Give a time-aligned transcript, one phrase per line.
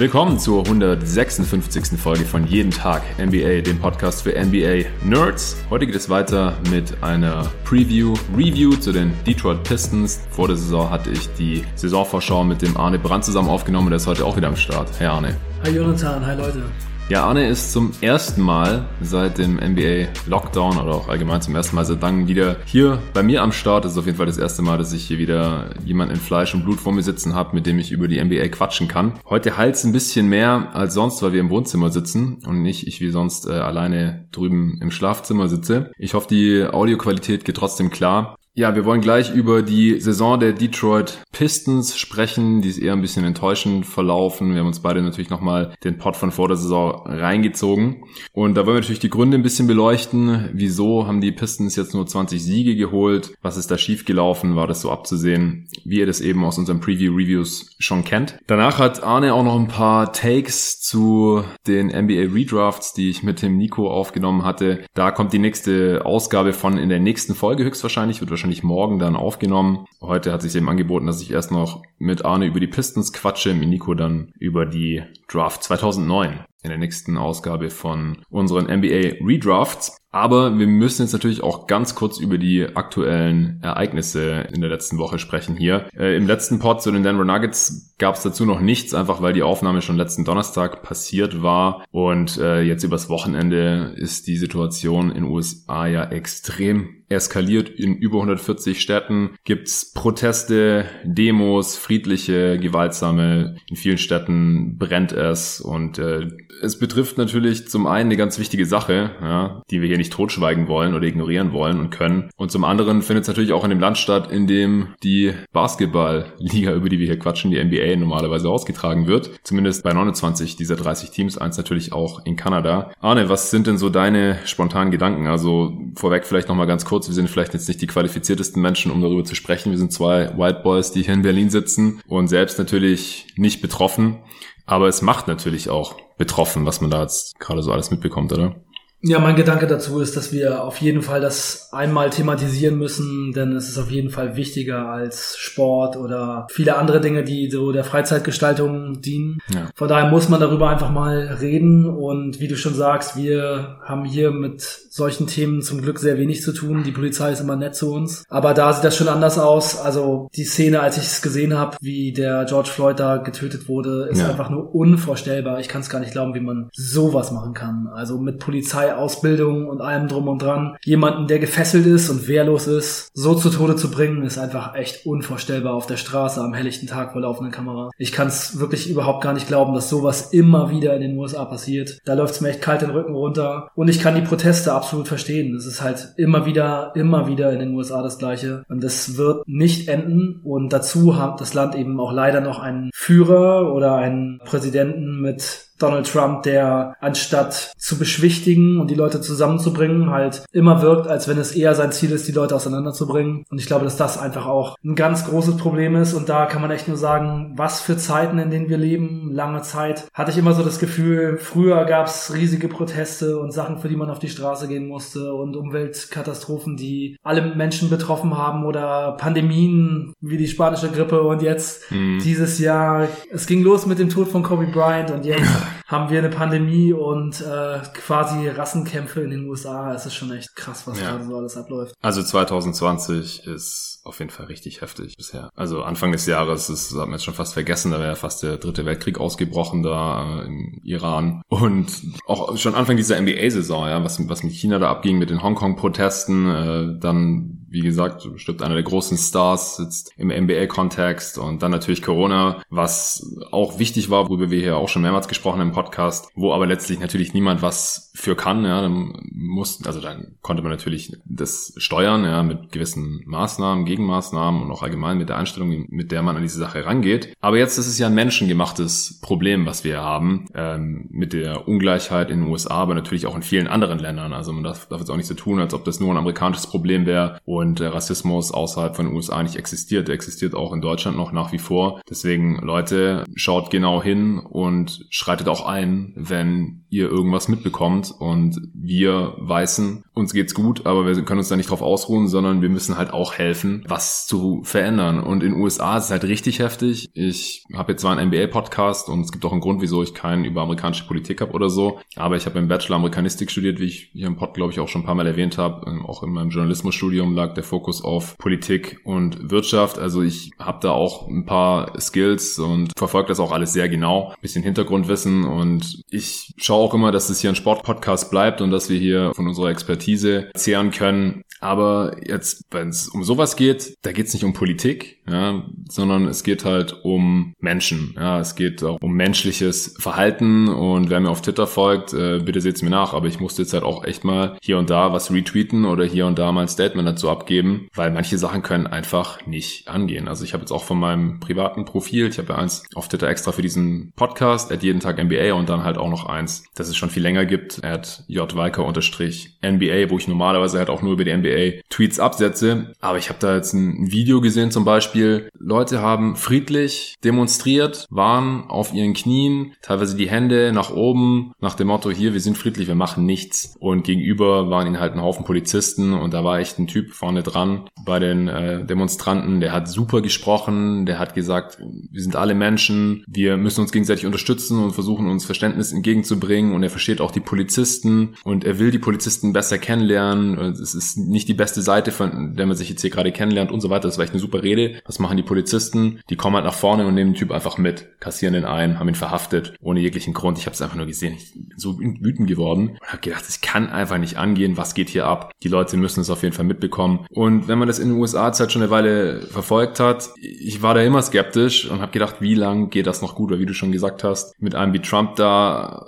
[0.00, 2.00] willkommen zur 156.
[2.00, 5.58] Folge von Jeden Tag NBA, dem Podcast für NBA Nerds.
[5.68, 10.20] Heute geht es weiter mit einer Preview, Review zu den Detroit Pistons.
[10.30, 14.06] Vor der Saison hatte ich die Saisonvorschau mit dem Arne Brandt zusammen aufgenommen der ist
[14.06, 14.88] heute auch wieder am Start.
[14.98, 15.36] Hey Arne.
[15.64, 16.62] Hi Jonathan, hi Leute.
[17.10, 21.74] Ja, Arne ist zum ersten Mal seit dem NBA Lockdown oder auch allgemein zum ersten
[21.74, 23.84] Mal seit langem wieder hier bei mir am Start.
[23.84, 26.54] Das ist auf jeden Fall das erste Mal, dass ich hier wieder jemand in Fleisch
[26.54, 29.14] und Blut vor mir sitzen habe, mit dem ich über die NBA quatschen kann.
[29.28, 33.00] Heute halt ein bisschen mehr als sonst, weil wir im Wohnzimmer sitzen und nicht ich
[33.00, 35.90] wie sonst äh, alleine drüben im Schlafzimmer sitze.
[35.98, 38.36] Ich hoffe, die Audioqualität geht trotzdem klar.
[38.52, 42.62] Ja, wir wollen gleich über die Saison der Detroit Pistons sprechen.
[42.62, 44.52] Die ist eher ein bisschen enttäuschend verlaufen.
[44.52, 48.04] Wir haben uns beide natürlich nochmal den Pot von vor der Saison reingezogen.
[48.32, 50.50] Und da wollen wir natürlich die Gründe ein bisschen beleuchten.
[50.52, 53.34] Wieso haben die Pistons jetzt nur 20 Siege geholt?
[53.40, 54.56] Was ist da schiefgelaufen?
[54.56, 55.68] War das so abzusehen?
[55.84, 58.36] Wie ihr das eben aus unseren Preview-Reviews schon kennt.
[58.48, 63.42] Danach hat Arne auch noch ein paar Takes zu den NBA Redrafts, die ich mit
[63.42, 64.84] dem Nico aufgenommen hatte.
[64.94, 68.20] Da kommt die nächste Ausgabe von in der nächsten Folge höchstwahrscheinlich.
[68.20, 69.84] Wird wahrscheinlich morgen dann aufgenommen.
[70.00, 73.52] Heute hat sich eben angeboten, dass ich erst noch mit Arne über die Pistons quatsche,
[73.52, 79.99] mit Nico dann über die Draft 2009 in der nächsten Ausgabe von unseren NBA Redrafts.
[80.12, 84.98] Aber wir müssen jetzt natürlich auch ganz kurz über die aktuellen Ereignisse in der letzten
[84.98, 85.86] Woche sprechen hier.
[85.96, 89.34] Äh, Im letzten Pod zu den Denver Nuggets gab es dazu noch nichts, einfach weil
[89.34, 91.84] die Aufnahme schon letzten Donnerstag passiert war.
[91.92, 97.68] Und äh, jetzt übers Wochenende ist die Situation in USA ja extrem eskaliert.
[97.68, 103.56] In über 140 Städten gibt's Proteste, Demos, friedliche, gewaltsame.
[103.68, 106.28] In vielen Städten brennt es und äh,
[106.62, 110.66] es betrifft natürlich zum einen eine ganz wichtige Sache, ja, die wir hier nicht totschweigen
[110.66, 112.30] wollen oder ignorieren wollen und können.
[112.36, 116.72] Und zum anderen findet es natürlich auch in dem Land statt, in dem die Basketballliga,
[116.72, 119.30] über die wir hier quatschen, die NBA normalerweise ausgetragen wird.
[119.44, 122.90] Zumindest bei 29 dieser 30 Teams, eins natürlich auch in Kanada.
[123.00, 125.26] Arne, was sind denn so deine spontanen Gedanken?
[125.26, 129.00] Also vorweg vielleicht nochmal ganz kurz, wir sind vielleicht jetzt nicht die qualifiziertesten Menschen, um
[129.00, 129.70] darüber zu sprechen.
[129.70, 134.18] Wir sind zwei White Boys, die hier in Berlin sitzen und selbst natürlich nicht betroffen.
[134.66, 138.54] Aber es macht natürlich auch betroffen, was man da jetzt gerade so alles mitbekommt, oder?
[139.02, 143.56] Ja, mein Gedanke dazu ist, dass wir auf jeden Fall das einmal thematisieren müssen, denn
[143.56, 147.84] es ist auf jeden Fall wichtiger als Sport oder viele andere Dinge, die so der
[147.84, 149.38] Freizeitgestaltung dienen.
[149.54, 149.70] Ja.
[149.74, 154.04] Von daher muss man darüber einfach mal reden und wie du schon sagst, wir haben
[154.04, 154.60] hier mit
[154.90, 156.82] solchen Themen zum Glück sehr wenig zu tun.
[156.82, 158.24] Die Polizei ist immer nett zu uns.
[158.28, 159.78] Aber da sieht das schon anders aus.
[159.78, 164.08] Also die Szene, als ich es gesehen habe, wie der George Floyd da getötet wurde,
[164.10, 164.28] ist ja.
[164.28, 165.60] einfach nur unvorstellbar.
[165.60, 167.88] Ich kann es gar nicht glauben, wie man sowas machen kann.
[167.94, 172.66] Also mit Polizei Ausbildung und allem drum und dran, jemanden, der gefesselt ist und wehrlos
[172.66, 176.88] ist, so zu Tode zu bringen, ist einfach echt unvorstellbar auf der Straße am helllichten
[176.88, 177.90] Tag vor laufenden Kamera.
[177.98, 181.44] Ich kann es wirklich überhaupt gar nicht glauben, dass sowas immer wieder in den USA
[181.44, 181.98] passiert.
[182.04, 183.70] Da läuft es mir echt kalt den Rücken runter.
[183.74, 185.54] Und ich kann die Proteste absolut verstehen.
[185.54, 188.64] Es ist halt immer wieder, immer wieder in den USA das Gleiche.
[188.68, 190.40] Und das wird nicht enden.
[190.42, 195.69] Und dazu hat das Land eben auch leider noch einen Führer oder einen Präsidenten mit
[195.80, 201.38] Donald Trump, der anstatt zu beschwichtigen und die Leute zusammenzubringen, halt immer wirkt, als wenn
[201.38, 203.44] es eher sein Ziel ist, die Leute auseinanderzubringen.
[203.50, 206.14] Und ich glaube, dass das einfach auch ein ganz großes Problem ist.
[206.14, 209.62] Und da kann man echt nur sagen, was für Zeiten, in denen wir leben, lange
[209.62, 213.88] Zeit, hatte ich immer so das Gefühl, früher gab es riesige Proteste und Sachen, für
[213.88, 219.16] die man auf die Straße gehen musste und Umweltkatastrophen, die alle Menschen betroffen haben oder
[219.18, 222.18] Pandemien wie die spanische Grippe und jetzt mhm.
[222.22, 225.50] dieses Jahr, es ging los mit dem Tod von Kobe Bryant und jetzt
[225.86, 229.94] haben wir eine Pandemie und äh, quasi Rassenkämpfe in den USA.
[229.94, 231.10] Es ist schon echt krass, was ja.
[231.10, 231.94] gerade so alles abläuft.
[232.00, 235.50] Also 2020 ist auf jeden Fall richtig heftig bisher.
[235.54, 238.42] Also Anfang des Jahres, das haben wir jetzt schon fast vergessen, da wäre ja fast
[238.42, 241.42] der dritte Weltkrieg ausgebrochen da äh, im Iran.
[241.48, 245.42] Und auch schon Anfang dieser NBA-Saison, ja, was, was mit China da abging, mit den
[245.42, 251.70] Hongkong-Protesten, äh, dann wie gesagt, stirbt einer der großen Stars jetzt im NBA-Kontext und dann
[251.70, 255.74] natürlich Corona, was auch wichtig war, worüber wir hier auch schon mehrmals gesprochen haben im
[255.74, 260.62] Podcast, wo aber letztlich natürlich niemand was für kann, ja, dann mussten, also dann konnte
[260.62, 265.86] man natürlich das steuern, ja, mit gewissen Maßnahmen, Gegenmaßnahmen und auch allgemein mit der Einstellung,
[265.88, 267.34] mit der man an diese Sache rangeht.
[267.40, 272.30] Aber jetzt ist es ja ein menschengemachtes Problem, was wir haben, ähm, mit der Ungleichheit
[272.30, 274.32] in den USA, aber natürlich auch in vielen anderen Ländern.
[274.32, 276.66] Also man darf, darf jetzt auch nicht so tun, als ob das nur ein amerikanisches
[276.66, 280.08] Problem wäre und Rassismus außerhalb von den USA nicht existiert.
[280.08, 282.00] Der existiert auch in Deutschland noch nach wie vor.
[282.08, 289.34] Deswegen, Leute, schaut genau hin und schreitet auch ein, wenn ihr irgendwas mitbekommt und wir
[289.38, 292.96] Weißen, uns geht's gut, aber wir können uns da nicht drauf ausruhen, sondern wir müssen
[292.96, 295.20] halt auch helfen, was zu verändern.
[295.20, 297.10] Und in den USA ist es halt richtig heftig.
[297.14, 300.44] Ich habe jetzt zwar einen MBA-Podcast und es gibt auch einen Grund, wieso ich keinen
[300.44, 304.10] über amerikanische Politik habe oder so, aber ich habe im Bachelor Amerikanistik studiert, wie ich
[304.12, 305.88] hier im Pod, glaube ich, auch schon ein paar Mal erwähnt habe.
[305.88, 309.98] Ähm, auch in meinem Journalismusstudium lag der Fokus auf Politik und Wirtschaft.
[309.98, 314.34] Also ich habe da auch ein paar Skills und verfolge das auch alles sehr genau.
[314.40, 318.88] Bisschen Hintergrundwissen und ich schaue auch immer, dass es hier ein Sportpodcast bleibt und dass
[318.88, 321.42] wir hier von unserer Expertise zehren können.
[321.60, 326.26] Aber jetzt, wenn es um sowas geht, da geht es nicht um Politik, ja, sondern
[326.26, 328.14] es geht halt um Menschen.
[328.16, 332.62] Ja, es geht auch um menschliches Verhalten und wer mir auf Twitter folgt, äh, bitte
[332.62, 333.12] seht's mir nach.
[333.12, 336.26] Aber ich musste jetzt halt auch echt mal hier und da was retweeten oder hier
[336.26, 340.28] und da mal ein Statement dazu abgeben, weil manche Sachen können einfach nicht angehen.
[340.28, 343.28] Also ich habe jetzt auch von meinem privaten Profil, ich habe ja eins auf Twitter
[343.28, 346.88] extra für diesen Podcast, at jeden Tag NBA und dann halt auch noch eins, das
[346.88, 351.34] es schon viel länger gibt, at jweiker-nba, wo ich normalerweise halt auch nur über die
[351.36, 352.92] NBA Tweets absetze.
[353.00, 358.64] Aber ich habe da jetzt ein Video gesehen zum Beispiel, Leute haben friedlich demonstriert, waren
[358.68, 362.88] auf ihren Knien, teilweise die Hände nach oben, nach dem Motto, hier, wir sind friedlich,
[362.88, 363.76] wir machen nichts.
[363.78, 367.44] Und gegenüber waren ihnen halt ein Haufen Polizisten und da war echt ein Typ vorne
[367.44, 372.56] dran bei den äh, Demonstranten, der hat super gesprochen, der hat gesagt, wir sind alle
[372.56, 377.30] Menschen, wir müssen uns gegenseitig unterstützen und versuchen uns Verständnis entgegenzubringen und er versteht auch
[377.30, 380.58] die Polizisten und er will die Polizisten besser kennenlernen.
[380.72, 383.80] Es ist nicht die beste Seite, von der man sich jetzt hier gerade kennenlernt und
[383.80, 384.08] so weiter.
[384.08, 385.00] Das war echt eine super Rede.
[385.04, 385.59] Was machen die Polizisten?
[385.64, 389.08] Die kommen halt nach vorne und nehmen den Typ einfach mit, kassieren den ein, haben
[389.08, 390.58] ihn verhaftet, ohne jeglichen Grund.
[390.58, 391.34] Ich habe es einfach nur gesehen.
[391.34, 394.76] Ich bin so wütend geworden und habe gedacht, es kann einfach nicht angehen.
[394.76, 395.52] Was geht hier ab?
[395.62, 397.26] Die Leute müssen es auf jeden Fall mitbekommen.
[397.30, 400.82] Und wenn man das in den USA jetzt halt schon eine Weile verfolgt hat, ich
[400.82, 403.50] war da immer skeptisch und habe gedacht, wie lang geht das noch gut?
[403.50, 406.06] Weil wie du schon gesagt hast, mit einem wie Trump da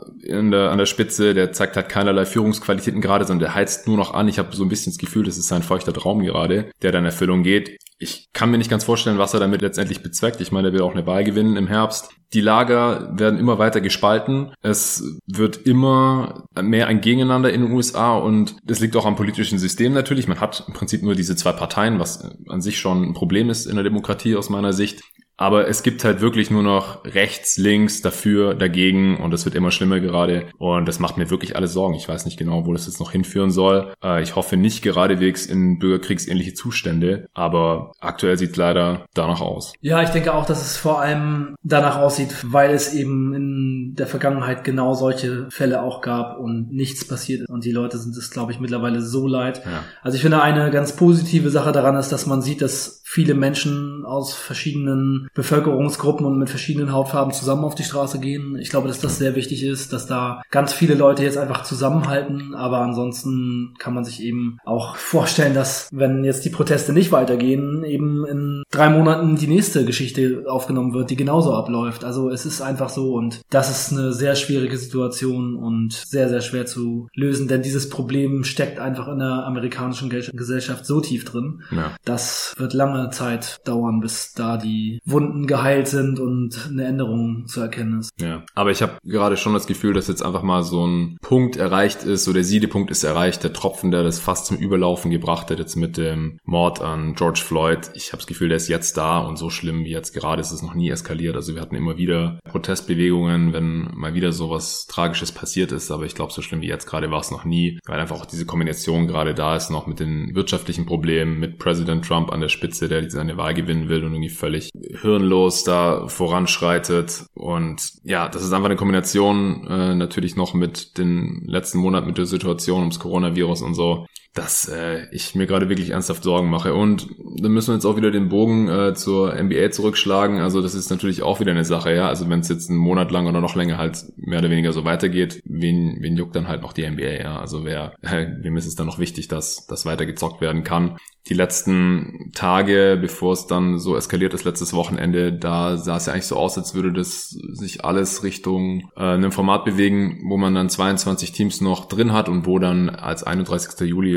[0.52, 4.14] der, an der Spitze, der zeigt halt keinerlei Führungsqualitäten gerade, sondern der heizt nur noch
[4.14, 4.28] an.
[4.28, 7.04] Ich habe so ein bisschen das Gefühl, das ist sein feuchter Traum gerade, der dann
[7.04, 7.78] Erfüllung geht.
[8.02, 10.40] Ich kann mir nicht ganz vorstellen, was er damit letztendlich bezweckt.
[10.40, 12.10] Ich meine, er will auch eine Wahl gewinnen im Herbst.
[12.32, 14.52] Die Lager werden immer weiter gespalten.
[14.60, 19.58] Es wird immer mehr ein Gegeneinander in den USA und es liegt auch am politischen
[19.58, 20.26] System natürlich.
[20.26, 23.66] Man hat im Prinzip nur diese zwei Parteien, was an sich schon ein Problem ist
[23.66, 25.02] in der Demokratie aus meiner Sicht.
[25.36, 29.70] Aber es gibt halt wirklich nur noch rechts, links, dafür, dagegen und es wird immer
[29.70, 30.46] schlimmer gerade.
[30.58, 31.94] Und das macht mir wirklich alle Sorgen.
[31.94, 33.94] Ich weiß nicht genau, wo das jetzt noch hinführen soll.
[34.02, 39.72] Äh, ich hoffe nicht geradewegs in bürgerkriegsähnliche Zustände, aber aktuell sieht es leider danach aus.
[39.80, 44.06] Ja, ich denke auch, dass es vor allem danach aussieht, weil es eben in der
[44.06, 47.50] Vergangenheit genau solche Fälle auch gab und nichts passiert ist.
[47.50, 49.62] Und die Leute sind es, glaube ich, mittlerweile so leid.
[49.64, 49.84] Ja.
[50.02, 54.06] Also ich finde, eine ganz positive Sache daran ist, dass man sieht, dass viele Menschen
[54.06, 58.56] aus verschiedenen Bevölkerungsgruppen und mit verschiedenen Hautfarben zusammen auf die Straße gehen.
[58.56, 62.54] Ich glaube, dass das sehr wichtig ist, dass da ganz viele Leute jetzt einfach zusammenhalten.
[62.54, 67.84] Aber ansonsten kann man sich eben auch vorstellen, dass wenn jetzt die Proteste nicht weitergehen,
[67.84, 72.04] eben in drei Monaten die nächste Geschichte aufgenommen wird, die genauso abläuft.
[72.04, 76.40] Also es ist einfach so und das ist eine sehr schwierige Situation und sehr, sehr
[76.40, 81.62] schwer zu lösen, denn dieses Problem steckt einfach in der amerikanischen Gesellschaft so tief drin.
[81.70, 81.94] Ja.
[82.06, 87.60] Das wird lange Zeit dauern, bis da die Wunden geheilt sind und eine Änderung zu
[87.60, 88.10] erkennen ist.
[88.20, 91.56] Ja, aber ich habe gerade schon das Gefühl, dass jetzt einfach mal so ein Punkt
[91.56, 95.50] erreicht ist, so der Siedepunkt ist erreicht, der Tropfen, der das fast zum Überlaufen gebracht
[95.50, 97.90] hat, jetzt mit dem Mord an George Floyd.
[97.94, 100.52] Ich habe das Gefühl, der ist jetzt da und so schlimm wie jetzt gerade ist
[100.52, 101.36] es noch nie eskaliert.
[101.36, 106.14] Also wir hatten immer wieder Protestbewegungen, wenn mal wieder sowas Tragisches passiert ist, aber ich
[106.14, 109.06] glaube, so schlimm wie jetzt gerade war es noch nie, weil einfach auch diese Kombination
[109.06, 113.10] gerade da ist, noch mit den wirtschaftlichen Problemen, mit Präsident Trump an der Spitze, der
[113.10, 114.70] seine Wahl gewinnen will und irgendwie völlig
[115.00, 117.24] hirnlos da voranschreitet.
[117.34, 122.18] Und ja, das ist einfach eine Kombination äh, natürlich noch mit den letzten Monaten mit
[122.18, 126.72] der Situation ums Coronavirus und so, dass äh, ich mir gerade wirklich ernsthaft Sorgen mache.
[126.72, 127.08] Und
[127.40, 130.40] dann müssen wir jetzt auch wieder den Bogen äh, zur NBA zurückschlagen.
[130.40, 132.08] Also das ist natürlich auch wieder eine Sache, ja.
[132.08, 134.84] Also wenn es jetzt einen Monat lang oder noch länger halt mehr oder weniger so
[134.84, 137.40] weitergeht, wen, wen juckt dann halt noch die NBA, ja.
[137.40, 140.96] Also wer, äh, wem ist es dann noch wichtig, dass das weiter gezockt werden kann
[141.28, 146.12] die letzten Tage, bevor es dann so eskaliert ist, letztes Wochenende, da sah es ja
[146.12, 150.54] eigentlich so aus, als würde das sich alles Richtung äh, einem Format bewegen, wo man
[150.54, 153.88] dann 22 Teams noch drin hat und wo dann als 31.
[153.88, 154.16] Juli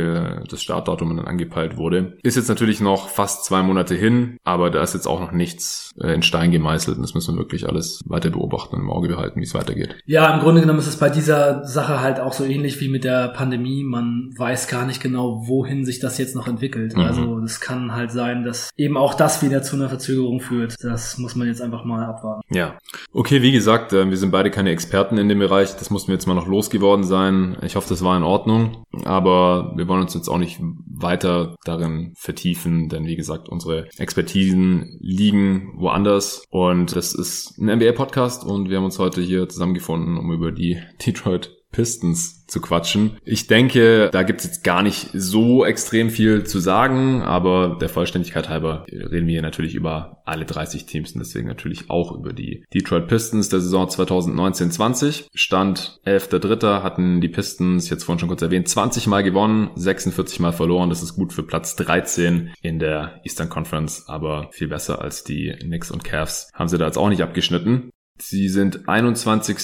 [0.50, 2.17] das Startdatum dann angepeilt wurde.
[2.24, 5.91] Ist jetzt natürlich noch fast zwei Monate hin, aber da ist jetzt auch noch nichts
[6.01, 9.07] äh, in Stein gemeißelt und das müssen wir wirklich alles weiter beobachten und im Auge
[9.07, 9.95] behalten, wie es weitergeht.
[10.05, 13.03] Ja, im Grunde genommen ist es bei dieser Sache halt auch so ähnlich wie mit
[13.03, 13.83] der Pandemie.
[13.83, 16.95] Man weiß gar nicht genau, wohin sich das jetzt noch entwickelt.
[16.95, 17.03] Mhm.
[17.03, 20.75] Also es kann halt sein, dass eben auch das wieder zu einer Verzögerung führt.
[20.81, 22.41] Das muss man jetzt einfach mal abwarten.
[22.53, 22.77] Ja.
[23.13, 25.75] Okay, wie gesagt, äh, wir sind beide keine Experten in dem Bereich.
[25.75, 27.57] Das mussten wir jetzt mal noch losgeworden sein.
[27.62, 28.83] Ich hoffe, das war in Ordnung.
[29.05, 34.97] Aber wir wollen uns jetzt auch nicht weiter darin vertiefen, denn wie gesagt, unsere Expertisen
[34.99, 36.43] liegen woanders.
[36.49, 40.77] Und das ist ein NBA-Podcast und wir haben uns heute hier zusammengefunden, um über die
[41.05, 43.17] Detroit Pistons zu quatschen.
[43.25, 48.48] Ich denke, da gibt's jetzt gar nicht so extrem viel zu sagen, aber der Vollständigkeit
[48.48, 52.63] halber reden wir hier natürlich über alle 30 Teams und deswegen natürlich auch über die
[52.74, 55.25] Detroit Pistons der Saison 2019-20.
[55.34, 56.82] Stand 11.3.
[56.82, 60.89] hatten die Pistons, jetzt vorhin schon kurz erwähnt, 20 Mal gewonnen, 46 Mal verloren.
[60.89, 65.53] Das ist gut für Platz 13 in der Eastern Conference, aber viel besser als die
[65.60, 67.89] Knicks und Cavs haben sie da jetzt auch nicht abgeschnitten.
[68.17, 69.57] Sie sind 21.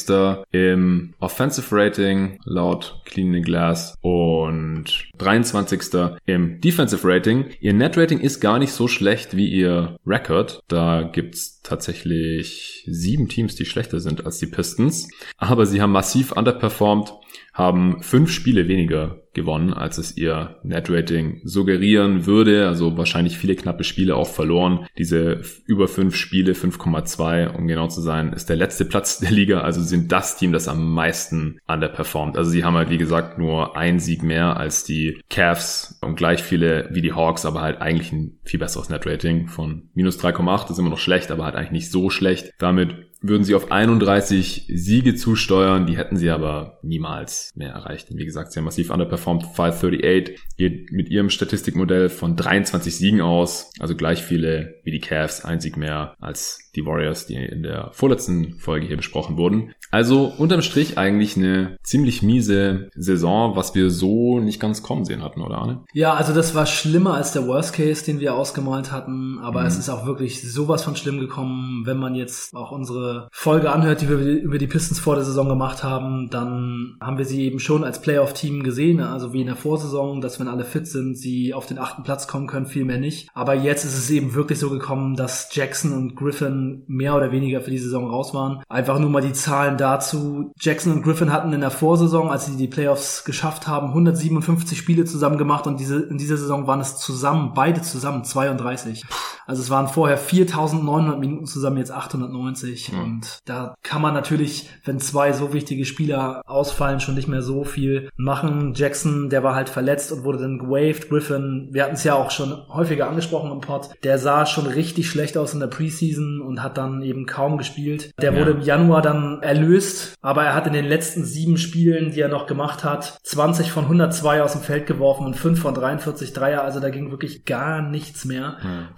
[0.51, 5.81] im Offensive Rating laut Clean Glass und 23.
[6.25, 7.51] im Defensive Rating.
[7.59, 10.61] Ihr Net Rating ist gar nicht so schlecht wie ihr Record.
[10.67, 15.07] Da gibt's tatsächlich sieben Teams, die schlechter sind als die Pistons.
[15.37, 17.13] Aber sie haben massiv underperformed
[17.53, 22.67] haben fünf Spiele weniger gewonnen, als es ihr Net-Rating suggerieren würde.
[22.67, 24.87] Also wahrscheinlich viele knappe Spiele auch verloren.
[24.97, 29.61] Diese über fünf Spiele, 5,2 um genau zu sein, ist der letzte Platz der Liga.
[29.61, 32.37] Also sind das Team, das am meisten underperformt.
[32.37, 36.43] Also sie haben halt, wie gesagt, nur ein Sieg mehr als die Cavs und gleich
[36.43, 40.61] viele wie die Hawks, aber halt eigentlich ein viel besseres Net-Rating von minus 3,8.
[40.61, 42.51] Das ist immer noch schlecht, aber halt eigentlich nicht so schlecht.
[42.57, 45.85] Damit würden sie auf 31 Siege zusteuern.
[45.85, 48.07] Die hätten sie aber niemals mehr erreicht.
[48.11, 49.43] Wie gesagt, sie haben massiv underperformed.
[49.43, 53.71] 538 geht mit ihrem Statistikmodell von 23 Siegen aus.
[53.79, 55.45] Also gleich viele wie die Cavs.
[55.45, 59.73] Ein Sieg mehr als die Warriors, die in der vorletzten Folge hier besprochen wurden.
[59.91, 65.21] Also unterm Strich eigentlich eine ziemlich miese Saison, was wir so nicht ganz kommen sehen
[65.21, 65.83] hatten, oder Arne?
[65.93, 69.67] Ja, also das war schlimmer als der Worst Case, den wir ausgemalt hatten, aber mhm.
[69.67, 74.01] es ist auch wirklich sowas von schlimm gekommen, wenn man jetzt auch unsere Folge anhört,
[74.01, 77.59] die wir über die Pistons vor der Saison gemacht haben, dann haben wir sie eben
[77.59, 81.53] schon als Playoff-Team gesehen, also wie in der Vorsaison, dass wenn alle fit sind, sie
[81.53, 83.29] auf den achten Platz kommen können, viel nicht.
[83.33, 87.61] Aber jetzt ist es eben wirklich so gekommen, dass Jackson und Griffin mehr oder weniger
[87.61, 88.63] für die Saison raus waren.
[88.69, 90.51] Einfach nur mal die Zahlen dazu.
[90.59, 95.05] Jackson und Griffin hatten in der Vorsaison, als sie die Playoffs geschafft haben, 157 Spiele
[95.05, 99.05] zusammen gemacht und diese, in dieser Saison waren es zusammen, beide zusammen 32.
[99.51, 102.99] Also es waren vorher 4900 Minuten zusammen, jetzt 890 mhm.
[103.01, 107.65] und da kann man natürlich, wenn zwei so wichtige Spieler ausfallen, schon nicht mehr so
[107.65, 108.71] viel machen.
[108.77, 111.09] Jackson, der war halt verletzt und wurde dann gewaved.
[111.09, 115.09] Griffin, wir hatten es ja auch schon häufiger angesprochen im Pod, der sah schon richtig
[115.09, 118.13] schlecht aus in der Preseason und hat dann eben kaum gespielt.
[118.21, 118.39] Der ja.
[118.39, 122.29] wurde im Januar dann erlöst, aber er hat in den letzten sieben Spielen, die er
[122.29, 126.63] noch gemacht hat, 20 von 102 aus dem Feld geworfen und 5 von 43 Dreier,
[126.63, 128.55] also da ging wirklich gar nichts mehr.
[128.63, 128.89] Ja.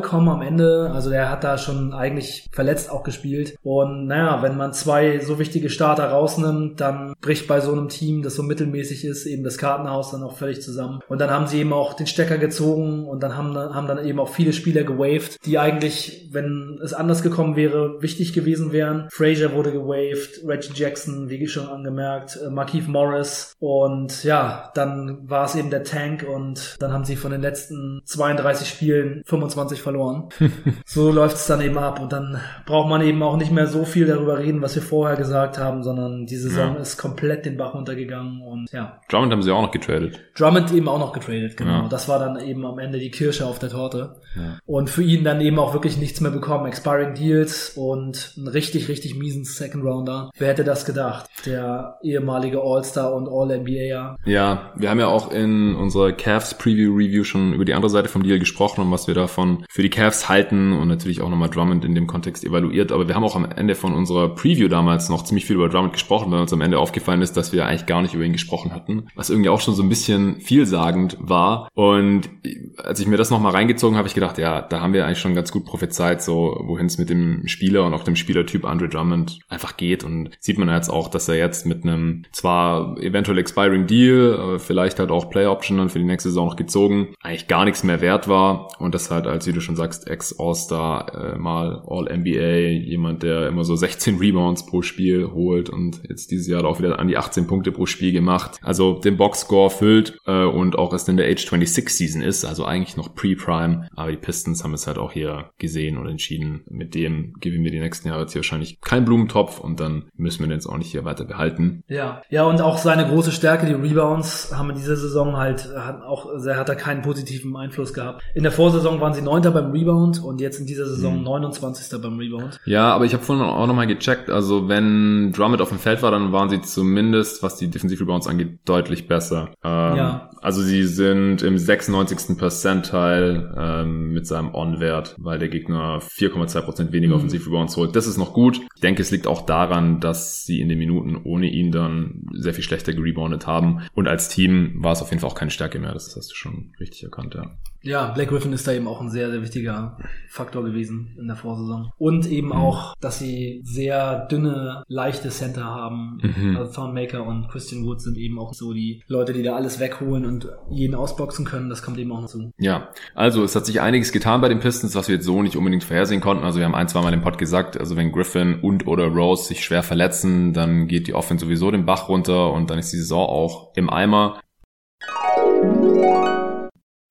[0.00, 4.56] Vollkommen am Ende, also der hat da schon eigentlich verletzt auch gespielt und naja, wenn
[4.56, 9.04] man zwei so wichtige Starter rausnimmt, dann bricht bei so einem Team, das so mittelmäßig
[9.04, 11.00] ist, eben das Kartenhaus dann auch völlig zusammen.
[11.08, 14.18] Und dann haben sie eben auch den Stecker gezogen und dann haben, haben dann eben
[14.20, 19.06] auch viele Spieler gewaved, die eigentlich, wenn es anders gekommen wäre, wichtig gewesen wären.
[19.10, 25.44] Frazier wurde gewaved, Reggie Jackson, wie schon angemerkt, äh, Markeith Morris und ja, dann war
[25.44, 30.28] es eben der Tank und dann haben sie von den letzten 32 Spielen 25 verloren.
[30.84, 33.84] so läuft es dann eben ab und dann braucht man eben auch nicht mehr so
[33.84, 36.80] viel darüber reden, was wir vorher gesagt haben, sondern die Saison ja.
[36.80, 39.00] ist komplett den Bach runtergegangen und ja.
[39.08, 40.20] Drummond haben sie auch noch getradet.
[40.36, 41.82] Drummond eben auch noch getradet, genau.
[41.82, 41.88] Ja.
[41.88, 44.16] Das war dann eben am Ende die Kirsche auf der Torte.
[44.36, 44.58] Ja.
[44.66, 46.66] Und für ihn dann eben auch wirklich nichts mehr bekommen.
[46.66, 50.30] Expiring Deals und einen richtig, richtig miesen Second Rounder.
[50.36, 51.28] Wer hätte das gedacht?
[51.46, 54.16] Der ehemalige All-Star und All-NBA.
[54.24, 58.08] Ja, wir haben ja auch in unserer Cavs Preview Review schon über die andere Seite
[58.08, 61.48] vom Deal gesprochen und was wir davon für die Cavs halten und natürlich auch nochmal
[61.48, 62.90] Drummond in dem Kontext evaluiert.
[62.90, 65.92] Aber wir haben auch am Ende von unserer Preview damals noch ziemlich viel über Drummond
[65.92, 68.74] gesprochen, weil uns am Ende aufgefallen ist, dass wir eigentlich gar nicht über ihn gesprochen
[68.74, 69.06] hatten.
[69.14, 71.68] Was irgendwie auch schon so ein bisschen vielsagend war.
[71.74, 72.30] Und
[72.78, 75.36] als ich mir das nochmal reingezogen habe, ich gedacht, ja, da haben wir eigentlich schon
[75.36, 79.38] ganz gut prophezeit, so wohin es mit dem Spieler und auch dem Spielertyp Andre Drummond
[79.48, 80.02] einfach geht.
[80.02, 84.98] Und sieht man jetzt auch, dass er jetzt mit einem zwar eventuell expiring Deal, vielleicht
[84.98, 88.00] halt auch Play Option dann für die nächste Saison noch gezogen, eigentlich gar nichts mehr
[88.00, 88.68] wert war.
[88.80, 93.64] Und das halt als, wie du schon sagst, Ex-All-Star, äh, mal All-NBA, jemand der immer
[93.64, 97.46] so 16 Rebounds pro Spiel holt und jetzt dieses Jahr auch wieder an die 18
[97.46, 98.58] Punkte pro Spiel gemacht.
[98.62, 102.64] Also den Boxscore füllt äh, und auch erst in der Age 26 Season ist, also
[102.64, 103.88] eigentlich noch Pre-Prime.
[103.94, 107.70] Aber die Pistons haben es halt auch hier gesehen und entschieden, mit dem geben wir
[107.70, 110.78] die nächsten Jahre jetzt hier wahrscheinlich keinen Blumentopf und dann müssen wir den jetzt auch
[110.78, 111.82] nicht hier weiter behalten.
[111.88, 116.02] Ja, ja und auch seine große Stärke, die Rebounds, haben in dieser Saison halt hat
[116.02, 118.22] auch hat er keinen positiven Einfluss gehabt.
[118.34, 121.22] In der Vorsaison waren sie Neunter beim Rebound und jetzt in dieser Saison hm.
[121.22, 122.00] 29.
[122.00, 122.60] beim Rebound.
[122.64, 126.10] Ja, aber ich habe vorhin auch nochmal gecheckt, also wenn Drummond auf dem Feld war,
[126.10, 129.50] dann waren sie zumindest, was die Defensiv-Rebounds angeht, deutlich besser.
[129.64, 130.30] Ähm, ja.
[130.42, 132.36] Also sie sind im 96.
[132.38, 137.20] Percentile ähm, mit seinem On-Wert, weil der Gegner 4,2% weniger mhm.
[137.20, 137.94] Offensiv-Rebounds holt.
[137.96, 138.60] Das ist noch gut.
[138.74, 142.54] Ich denke, es liegt auch daran, dass sie in den Minuten ohne ihn dann sehr
[142.54, 143.82] viel schlechter gereboundet haben.
[143.94, 145.92] Und als Team war es auf jeden Fall auch keine Stärke mehr.
[145.92, 147.50] Das hast du schon richtig erkannt, ja.
[147.82, 149.96] Ja, Black Griffin ist da eben auch ein sehr, sehr wichtiger
[150.28, 151.92] Faktor gewesen in der Vorsaison.
[151.98, 152.52] Und eben mhm.
[152.52, 156.20] auch, dass sie sehr dünne, leichte Center haben.
[156.22, 156.56] Mhm.
[156.56, 160.26] Also Thornmaker und Christian Wood sind eben auch so die Leute, die da alles wegholen
[160.26, 161.70] und jeden ausboxen können.
[161.70, 162.52] Das kommt eben auch noch zu.
[162.58, 165.56] Ja, also es hat sich einiges getan bei den Pistons, was wir jetzt so nicht
[165.56, 166.44] unbedingt vorhersehen konnten.
[166.44, 169.44] Also wir haben ein, zwei Mal im Pod gesagt, also wenn Griffin und oder Rose
[169.44, 172.98] sich schwer verletzen, dann geht die Offense sowieso den Bach runter und dann ist die
[172.98, 174.40] Saison auch im Eimer.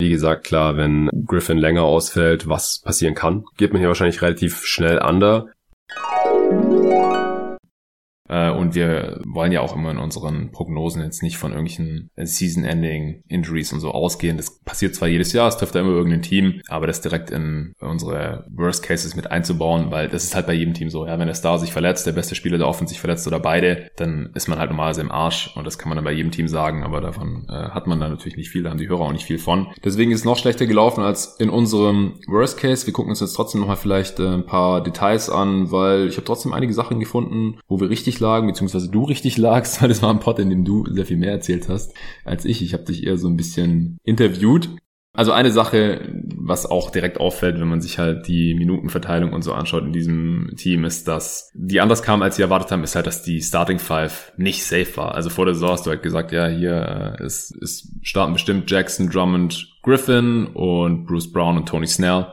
[0.02, 4.64] Wie gesagt, klar, wenn Griffin länger ausfällt, was passieren kann, geht man hier wahrscheinlich relativ
[4.64, 5.50] schnell under.
[8.30, 13.74] Äh, und wir wollen ja auch immer in unseren Prognosen jetzt nicht von irgendwelchen Season-Ending-Injuries
[13.74, 14.38] und so ausgehen.
[14.38, 17.74] Das passiert zwar jedes Jahr, es trifft da immer irgendein Team, aber das direkt in
[17.80, 21.06] unsere Worst Cases mit einzubauen, weil das ist halt bei jedem Team so.
[21.06, 23.90] Ja, wenn der Star sich verletzt, der beste Spieler der Offense sich verletzt oder beide,
[23.98, 26.48] dann ist man halt normalerweise im Arsch und das kann man dann bei jedem Team
[26.48, 29.12] sagen, aber davon äh, hat man dann natürlich nicht viel, da haben die Hörer auch
[29.12, 29.68] nicht viel von.
[29.84, 32.86] Deswegen ist es noch schlechter gelaufen als in unserem Worst Case.
[32.86, 36.26] Wir gucken uns jetzt trotzdem nochmal vielleicht äh, ein paar Details an, weil ich habe
[36.26, 40.10] trotzdem einige Sachen gefunden, wo wir richtig lagen, beziehungsweise du richtig lagst, weil das war
[40.10, 41.94] ein Pod, in dem du sehr viel mehr erzählt hast
[42.26, 42.62] als ich.
[42.62, 44.70] Ich habe dich eher so ein bisschen interviewt.
[45.12, 49.54] Also eine Sache, was auch direkt auffällt, wenn man sich halt die Minutenverteilung und so
[49.54, 53.08] anschaut in diesem Team, ist, dass die anders kam, als sie erwartet haben, ist halt,
[53.08, 55.16] dass die Starting Five nicht safe war.
[55.16, 58.70] Also vor der Saison hast du halt gesagt, ja, hier äh, ist, ist starten bestimmt
[58.70, 62.28] Jackson, Drummond, Griffin und Bruce Brown und Tony Snell.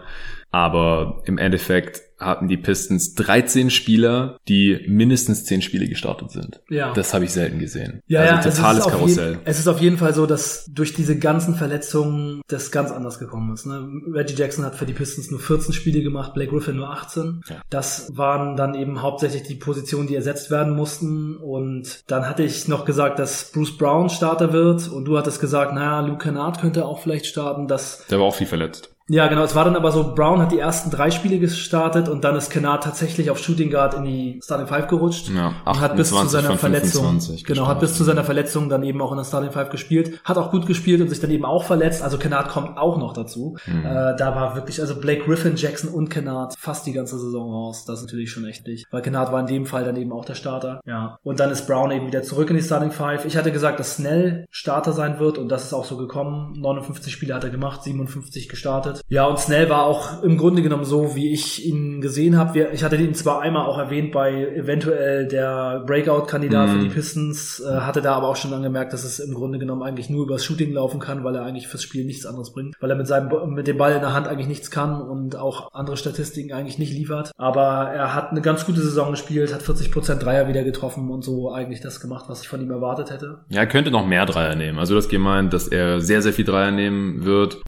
[0.51, 6.63] Aber im Endeffekt hatten die Pistons 13 Spieler, die mindestens 10 Spiele gestartet sind.
[6.71, 6.93] Ja.
[6.95, 8.01] Das habe ich selten gesehen.
[8.07, 9.33] Ja, also ja, totales es Karussell.
[9.33, 13.19] Je, es ist auf jeden Fall so, dass durch diese ganzen Verletzungen das ganz anders
[13.19, 13.67] gekommen ist.
[13.67, 13.87] Ne?
[14.13, 17.43] Reggie Jackson hat für die Pistons nur 14 Spiele gemacht, Blake Griffin nur 18.
[17.49, 17.57] Ja.
[17.69, 21.37] Das waren dann eben hauptsächlich die Positionen, die ersetzt werden mussten.
[21.37, 24.89] Und dann hatte ich noch gesagt, dass Bruce Brown Starter wird.
[24.89, 27.69] Und du hattest gesagt, naja, Luke Kennard könnte auch vielleicht starten.
[27.69, 28.96] Das Der war auch viel verletzt.
[29.09, 29.45] Ja, genau.
[29.45, 32.51] Es war dann aber so, Brown hat die ersten drei Spiele gestartet und dann ist
[32.51, 35.29] Kennard tatsächlich auf Shooting Guard in die Starting Five gerutscht.
[35.29, 38.83] Ja, 28 und hat bis zu seiner Verletzung, genau, hat bis zu seiner Verletzung dann
[38.83, 40.21] eben auch in der Starting Five gespielt.
[40.25, 42.03] Hat auch gut gespielt und sich dann eben auch verletzt.
[42.03, 43.57] Also Kennard kommt auch noch dazu.
[43.67, 43.87] Mhm.
[43.87, 47.85] Äh, da war wirklich, also Blake Griffin, Jackson und Kennard fast die ganze Saison raus.
[47.85, 48.87] Das ist natürlich schon echt nicht.
[48.91, 50.81] Weil Kennard war in dem Fall dann eben auch der Starter.
[50.85, 51.21] Ja.
[51.23, 53.25] Und dann ist Brown eben wieder zurück in die Starting Five.
[53.25, 56.55] Ich hatte gesagt, dass Snell Starter sein wird und das ist auch so gekommen.
[56.59, 58.96] 59 Spiele hat er gemacht, 57 gestartet.
[59.09, 62.71] Ja, und Snell war auch im Grunde genommen so, wie ich ihn gesehen habe.
[62.73, 66.73] Ich hatte ihn zwar einmal auch erwähnt bei eventuell der Breakout-Kandidat mhm.
[66.73, 69.83] für die Pistons, äh, hatte da aber auch schon angemerkt, dass es im Grunde genommen
[69.83, 72.91] eigentlich nur übers Shooting laufen kann, weil er eigentlich fürs Spiel nichts anderes bringt, weil
[72.91, 75.97] er mit seinem mit dem Ball in der Hand eigentlich nichts kann und auch andere
[75.97, 77.33] Statistiken eigentlich nicht liefert.
[77.37, 81.53] Aber er hat eine ganz gute Saison gespielt, hat 40% Dreier wieder getroffen und so
[81.53, 83.39] eigentlich das gemacht, was ich von ihm erwartet hätte.
[83.49, 84.79] Ja, er könnte noch mehr Dreier nehmen.
[84.79, 87.63] Also das gemeint, dass er sehr, sehr viel Dreier nehmen wird.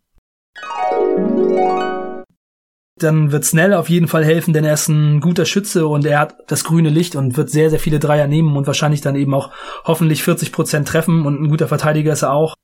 [2.99, 6.19] Dann wird Snell auf jeden Fall helfen, denn er ist ein guter Schütze und er
[6.19, 9.35] hat das grüne Licht und wird sehr, sehr viele Dreier nehmen und wahrscheinlich dann eben
[9.35, 9.51] auch
[9.85, 12.55] hoffentlich 40 Prozent treffen und ein guter Verteidiger ist er auch.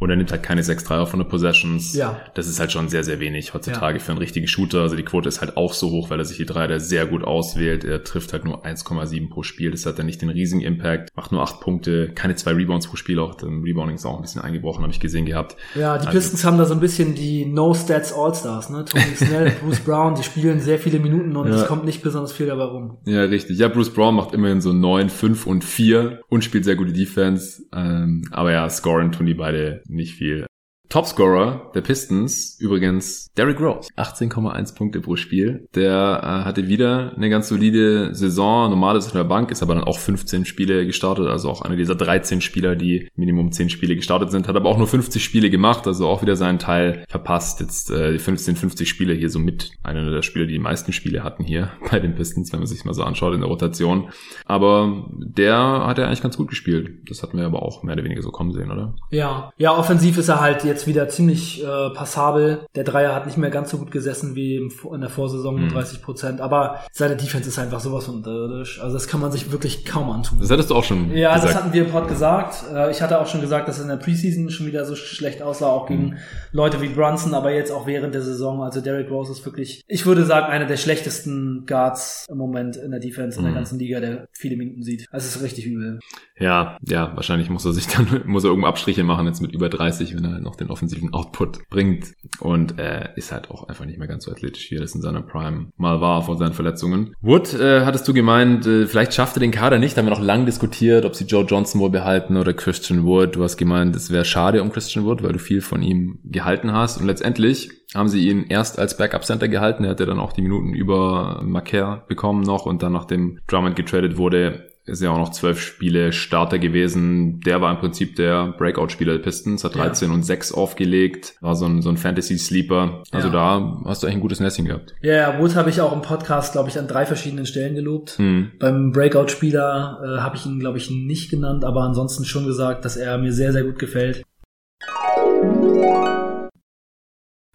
[0.00, 1.94] Und er nimmt halt keine 6-3 von der Possessions.
[1.94, 2.20] Ja.
[2.34, 4.04] Das ist halt schon sehr, sehr wenig heutzutage ja.
[4.04, 4.80] für einen richtigen Shooter.
[4.80, 7.22] Also die Quote ist halt auch so hoch, weil er sich die Dreier sehr gut
[7.22, 7.84] auswählt.
[7.84, 9.70] Er trifft halt nur 1,7 pro Spiel.
[9.70, 11.14] Das hat dann nicht den riesigen Impact.
[11.14, 13.18] Macht nur 8 Punkte, keine zwei Rebounds pro Spiel.
[13.18, 15.56] Auch dem Rebounding ist auch ein bisschen eingebrochen, habe ich gesehen gehabt.
[15.74, 18.84] Ja, die also, Pistons haben da so ein bisschen die No-Stats All-Stars, ne?
[18.86, 21.56] Tony Snell, Bruce Brown, die spielen sehr viele Minuten und ja.
[21.56, 22.96] es kommt nicht besonders viel dabei rum.
[23.04, 23.58] Ja, richtig.
[23.58, 27.62] Ja, Bruce Brown macht immerhin so 9, 5 und 4 und spielt sehr gute Defense.
[27.74, 30.46] Ähm, aber ja, scoren tun die beide nicht viel.
[30.90, 35.68] Topscorer der Pistons, übrigens Derrick Rose, 18,1 Punkte pro Spiel.
[35.74, 39.84] Der äh, hatte wieder eine ganz solide Saison, normales in der Bank, ist aber dann
[39.84, 44.32] auch 15 Spiele gestartet, also auch einer dieser 13 Spieler, die Minimum 10 Spiele gestartet
[44.32, 47.60] sind, hat aber auch nur 50 Spiele gemacht, also auch wieder seinen Teil verpasst.
[47.60, 50.92] Jetzt äh, die 15, 50 Spiele hier so mit einer der Spieler, die die meisten
[50.92, 54.10] Spiele hatten hier bei den Pistons, wenn man sich mal so anschaut in der Rotation.
[54.44, 57.08] Aber der hat ja eigentlich ganz gut gespielt.
[57.08, 58.96] Das hatten wir aber auch mehr oder weniger so kommen sehen, oder?
[59.10, 62.66] Ja, ja, offensiv ist er halt jetzt wieder ziemlich äh, passabel.
[62.74, 65.98] Der Dreier hat nicht mehr ganz so gut gesessen wie in der Vorsaison mit 30
[65.98, 66.02] mhm.
[66.02, 68.80] Prozent, aber seine Defense ist einfach sowas von unterirdisch.
[68.80, 70.38] Also das kann man sich wirklich kaum antun.
[70.40, 71.54] Das hattest du auch schon Ja, gesagt.
[71.54, 72.64] das hatten wir im Pod gesagt.
[72.72, 75.42] Äh, ich hatte auch schon gesagt, dass er in der Preseason schon wieder so schlecht
[75.42, 76.16] aussah, auch gegen mhm.
[76.52, 78.62] Leute wie Brunson, aber jetzt auch während der Saison.
[78.62, 82.90] Also Derrick Rose ist wirklich, ich würde sagen, einer der schlechtesten Guards im Moment in
[82.90, 83.56] der Defense in der mhm.
[83.56, 85.06] ganzen Liga, der viele Minuten sieht.
[85.10, 86.00] Also es ist richtig übel.
[86.38, 89.68] Ja, ja, wahrscheinlich muss er sich dann, muss er irgendwo Abstriche machen jetzt mit über
[89.68, 92.12] 30, wenn er halt noch den offensiven Output bringt.
[92.40, 95.02] Und äh, ist halt auch einfach nicht mehr ganz so athletisch, wie er das in
[95.02, 97.14] seiner Prime mal war vor seinen Verletzungen.
[97.20, 99.96] Wood, äh, hattest du gemeint, äh, vielleicht schafft er den Kader nicht.
[99.96, 103.36] Da haben wir noch lang diskutiert, ob sie Joe Johnson wohl behalten oder Christian Wood.
[103.36, 106.72] Du hast gemeint, es wäre schade um Christian Wood, weil du viel von ihm gehalten
[106.72, 106.98] hast.
[106.98, 109.84] Und letztendlich haben sie ihn erst als Backup Center gehalten.
[109.84, 114.16] Er hatte dann auch die Minuten über Macaire bekommen noch und dann nachdem Drummond getradet
[114.16, 117.40] wurde, ist ja auch noch zwölf Spiele Starter gewesen.
[117.40, 120.14] Der war im Prinzip der Breakout-Spieler der Pistons, hat 13 ja.
[120.14, 123.02] und 6 aufgelegt, war so ein, so ein Fantasy-Sleeper.
[123.10, 123.32] Also ja.
[123.32, 124.94] da hast du eigentlich ein gutes Nesting gehabt.
[125.02, 128.18] Ja, ja Wood habe ich auch im Podcast, glaube ich, an drei verschiedenen Stellen gelobt.
[128.18, 128.52] Hm.
[128.58, 132.96] Beim Breakout-Spieler äh, habe ich ihn, glaube ich, nicht genannt, aber ansonsten schon gesagt, dass
[132.96, 134.22] er mir sehr, sehr gut gefällt.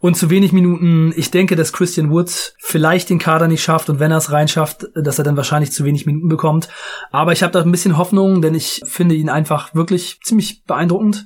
[0.06, 4.00] Und zu wenig Minuten, ich denke, dass Christian Woods vielleicht den Kader nicht schafft und
[4.00, 6.70] wenn er es reinschafft, dass er dann wahrscheinlich zu wenig Minuten bekommt.
[7.10, 11.26] Aber ich habe da ein bisschen Hoffnung, denn ich finde ihn einfach wirklich ziemlich beeindruckend.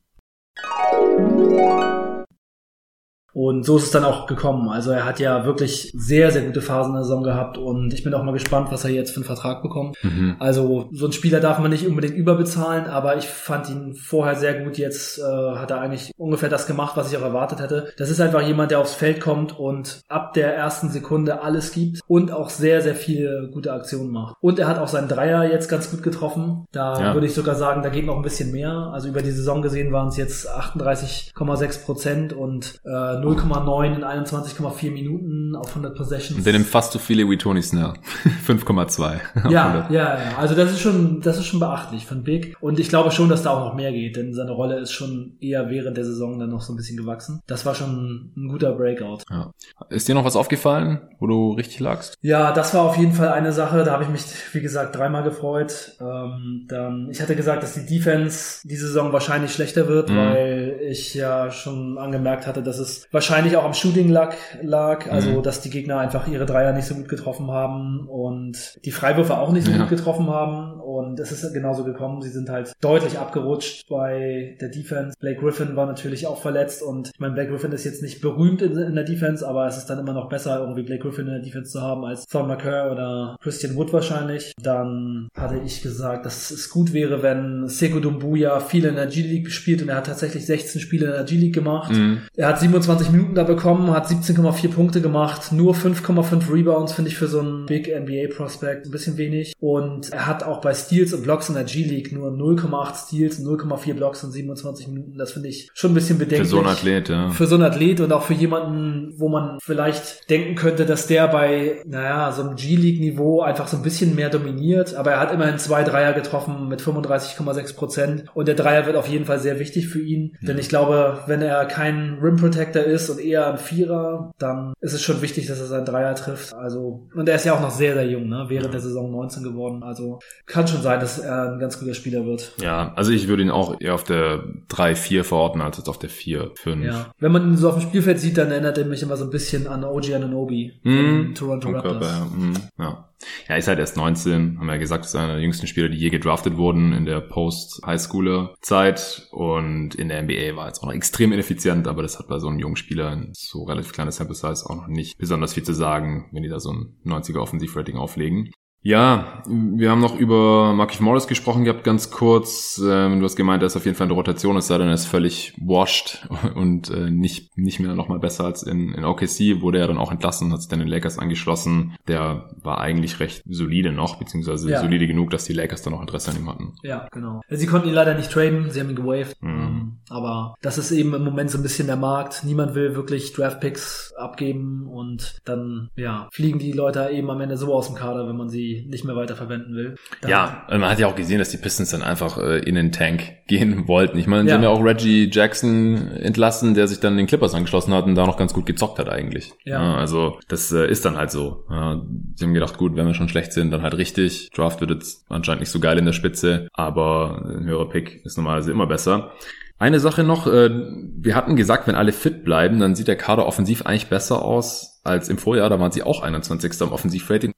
[3.33, 4.69] Und so ist es dann auch gekommen.
[4.69, 8.03] Also er hat ja wirklich sehr, sehr gute Phasen in der Saison gehabt und ich
[8.03, 9.97] bin auch mal gespannt, was er jetzt für einen Vertrag bekommt.
[10.03, 10.35] Mhm.
[10.39, 14.63] Also so ein Spieler darf man nicht unbedingt überbezahlen, aber ich fand ihn vorher sehr
[14.63, 14.77] gut.
[14.77, 17.93] Jetzt äh, hat er eigentlich ungefähr das gemacht, was ich auch erwartet hätte.
[17.97, 22.01] Das ist einfach jemand, der aufs Feld kommt und ab der ersten Sekunde alles gibt
[22.07, 24.35] und auch sehr, sehr viele gute Aktionen macht.
[24.41, 26.65] Und er hat auch seinen Dreier jetzt ganz gut getroffen.
[26.71, 27.13] Da ja.
[27.13, 28.89] würde ich sogar sagen, da geht noch ein bisschen mehr.
[28.93, 34.91] Also über die Saison gesehen waren es jetzt 38,6 Prozent und äh, 0,9 in 21,4
[34.91, 36.37] Minuten auf 100 Possessions.
[36.37, 37.93] Und der nimmt fast so viele wie Tony Snell.
[38.47, 39.19] 5,2.
[39.49, 40.17] ja, ja, ja.
[40.37, 42.55] Also das ist schon, das ist schon beachtlich von Big.
[42.61, 45.37] Und ich glaube schon, dass da auch noch mehr geht, denn seine Rolle ist schon
[45.39, 47.41] eher während der Saison dann noch so ein bisschen gewachsen.
[47.47, 49.19] Das war schon ein guter Breakout.
[49.29, 49.51] Ja.
[49.89, 52.15] Ist dir noch was aufgefallen, wo du richtig lagst?
[52.21, 53.83] Ja, das war auf jeden Fall eine Sache.
[53.83, 55.97] Da habe ich mich, wie gesagt, dreimal gefreut.
[55.99, 60.17] Ähm, dann, ich hatte gesagt, dass die Defense diese Saison wahrscheinlich schlechter wird, mhm.
[60.17, 65.39] weil ich ja schon angemerkt hatte, dass es wahrscheinlich auch am Shooting lag, lag also
[65.39, 65.43] mhm.
[65.43, 69.51] dass die Gegner einfach ihre Dreier nicht so gut getroffen haben und die Freiwürfe auch
[69.51, 69.79] nicht so ja.
[69.79, 70.68] gut getroffen haben
[70.99, 72.21] und es ist genauso gekommen.
[72.21, 75.15] Sie sind halt deutlich abgerutscht bei der Defense.
[75.19, 78.61] Blake Griffin war natürlich auch verletzt und ich meine, Blake Griffin ist jetzt nicht berühmt
[78.61, 81.33] in, in der Defense, aber es ist dann immer noch besser, irgendwie Blake Griffin in
[81.33, 84.53] der Defense zu haben als Thorn McCurr oder Christian Wood wahrscheinlich.
[84.61, 89.45] Dann hatte ich gesagt, dass es gut wäre, wenn Seko Dumbuya viel in der G-League
[89.45, 91.91] gespielt und er hat tatsächlich 16 Spiele in der G-League gemacht.
[91.91, 92.21] Mhm.
[92.35, 97.09] Er hat 27 20 Minuten da bekommen, hat 17,4 Punkte gemacht, nur 5,5 Rebounds finde
[97.09, 99.53] ich für so einen Big NBA Prospect ein bisschen wenig.
[99.59, 103.45] Und er hat auch bei Steals und Blocks in der G-League nur 0,8 Steals und
[103.45, 105.17] 0,4 Blocks in 27 Minuten.
[105.17, 106.49] Das finde ich schon ein bisschen bedenklich.
[106.49, 107.29] Für so einen Athlet, ja.
[107.29, 111.27] Für so einen Athlet und auch für jemanden, wo man vielleicht denken könnte, dass der
[111.27, 114.95] bei, naja, so einem G-League-Niveau einfach so ein bisschen mehr dominiert.
[114.95, 118.25] Aber er hat immerhin zwei Dreier getroffen mit 35,6 Prozent.
[118.33, 120.37] Und der Dreier wird auf jeden Fall sehr wichtig für ihn.
[120.41, 120.49] Ja.
[120.49, 124.73] Denn ich glaube, wenn er kein Rim Protector ist, ist und eher ein Vierer, dann
[124.81, 126.53] ist es schon wichtig, dass er seinen Dreier trifft.
[126.53, 128.45] Also, und er ist ja auch noch sehr, sehr jung, ne?
[128.47, 128.71] Während ja.
[128.71, 129.83] der Saison 19 geworden.
[129.83, 132.53] Also kann schon sein, dass er ein ganz guter Spieler wird.
[132.61, 136.09] Ja, also ich würde ihn auch eher auf der 3-4 verorten, als jetzt auf der
[136.09, 136.83] 4-5.
[136.83, 137.11] Ja.
[137.19, 139.29] Wenn man ihn so auf dem Spielfeld sieht, dann erinnert er mich immer so ein
[139.29, 141.99] bisschen an OG Ananobi mm, Toronto Raptors.
[141.99, 142.25] Körper, ja.
[142.25, 143.09] Mm, ja.
[143.47, 145.97] Ja, ist halt erst 19, haben wir ja gesagt, ist einer der jüngsten Spieler, die
[145.97, 151.33] je gedraftet wurden in der Post-Highschooler-Zeit und in der NBA war jetzt auch noch extrem
[151.33, 154.65] ineffizient, aber das hat bei so einem jungen Spieler in so relativ kleines Sample Size
[154.65, 158.51] auch noch nicht besonders viel zu sagen, wenn die da so ein 90er Offensivrating auflegen.
[158.81, 162.81] Ja, wir haben noch über Marcus Morris gesprochen gehabt, ganz kurz.
[162.83, 164.87] Ähm, du hast gemeint, er ist auf jeden Fall in der Rotation, es sei denn,
[164.87, 169.61] er ist völlig washed und äh, nicht, nicht mehr nochmal besser als in, in OKC.
[169.61, 171.95] Wurde er dann auch entlassen, hat sich dann den Lakers angeschlossen.
[172.07, 174.81] Der war eigentlich recht solide noch, beziehungsweise ja.
[174.81, 176.75] solide genug, dass die Lakers dann noch Interesse an ihm hatten.
[176.81, 177.41] Ja, genau.
[177.49, 179.35] Sie konnten ihn leider nicht traden, sie haben ihn gewaved.
[179.41, 179.49] Mhm.
[179.49, 182.45] Ähm, Aber das ist eben im Moment so ein bisschen der Markt.
[182.45, 187.73] Niemand will wirklich Draftpicks abgeben und dann, ja, fliegen die Leute eben am Ende so
[187.73, 189.95] aus dem Kader, wenn man sie nicht mehr weiter verwenden will.
[190.21, 192.91] Dann ja, man hat ja auch gesehen, dass die Pistons dann einfach äh, in den
[192.91, 194.17] Tank gehen wollten.
[194.17, 194.55] Ich meine, sie ja.
[194.55, 198.25] haben ja auch Reggie Jackson entlassen, der sich dann den Clippers angeschlossen hat und da
[198.25, 199.53] noch ganz gut gezockt hat eigentlich.
[199.65, 199.81] Ja.
[199.81, 201.65] ja also das äh, ist dann halt so.
[201.69, 202.01] Ja,
[202.35, 204.49] sie haben gedacht, gut, wenn wir schon schlecht sind, dann halt richtig.
[204.51, 208.37] Draft wird jetzt anscheinend nicht so geil in der Spitze, aber ein höherer Pick ist
[208.37, 209.31] normalerweise immer besser.
[209.79, 213.45] Eine Sache noch, äh, wir hatten gesagt, wenn alle fit bleiben, dann sieht der Kader
[213.45, 215.69] offensiv eigentlich besser aus als im Vorjahr.
[215.69, 216.81] Da waren sie auch 21.
[216.81, 217.53] im Offensivrating.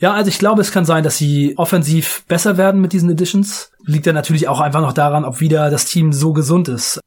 [0.00, 3.70] Ja, also ich glaube, es kann sein, dass sie offensiv besser werden mit diesen Editions.
[3.84, 7.00] Liegt ja natürlich auch einfach noch daran, ob wieder das Team so gesund ist.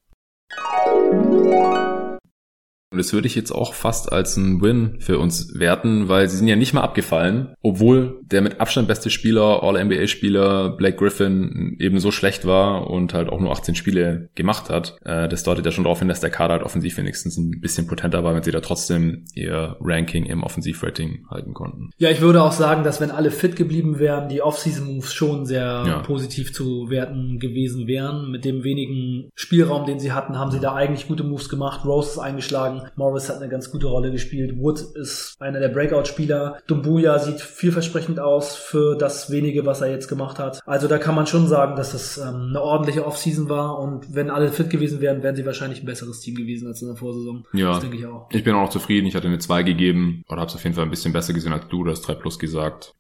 [2.90, 6.38] Und das würde ich jetzt auch fast als ein Win für uns werten, weil sie
[6.38, 12.00] sind ja nicht mal abgefallen, obwohl der mit Abstand beste Spieler, All-NBA-Spieler Blake Griffin eben
[12.00, 14.98] so schlecht war und halt auch nur 18 Spiele gemacht hat.
[15.04, 17.88] Äh, das deutet ja schon darauf hin, dass der Kader halt offensiv wenigstens ein bisschen
[17.88, 21.90] potenter war, wenn sie da trotzdem ihr Ranking im Offensivrating halten konnten.
[21.98, 25.84] Ja, ich würde auch sagen, dass wenn alle fit geblieben wären, die Offseason-Moves schon sehr
[25.86, 26.00] ja.
[26.00, 28.32] positiv zu werten gewesen wären.
[28.32, 31.84] Mit dem wenigen Spielraum, den sie hatten, haben sie da eigentlich gute Moves gemacht.
[31.84, 34.58] Rose ist eingeschlagen Morris hat eine ganz gute Rolle gespielt.
[34.58, 36.60] Wood ist einer der Breakout-Spieler.
[36.68, 40.62] Dumbuya sieht vielversprechend aus für das wenige, was er jetzt gemacht hat.
[40.66, 44.30] Also da kann man schon sagen, dass das ähm, eine ordentliche Offseason war und wenn
[44.30, 47.46] alle fit gewesen wären, wären sie wahrscheinlich ein besseres Team gewesen als in der Vorsaison.
[47.54, 48.30] Ja, das denke ich auch.
[48.32, 49.08] Ich bin auch noch zufrieden.
[49.08, 51.54] Ich hatte eine 2 gegeben oder habe es auf jeden Fall ein bisschen besser gesehen
[51.54, 51.84] als du.
[51.84, 52.94] Du hast 3 plus gesagt.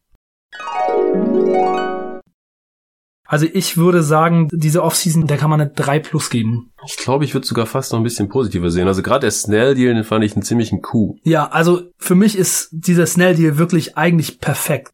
[3.27, 6.71] Also ich würde sagen, diese Offseason, der kann man eine 3 plus geben.
[6.85, 8.87] Ich glaube, ich würde sogar fast noch ein bisschen positiver sehen.
[8.87, 11.17] Also gerade der Snell-Deal, den fand ich einen ziemlichen Coup.
[11.23, 14.93] Ja, also für mich ist dieser Snell-Deal wirklich eigentlich perfekt.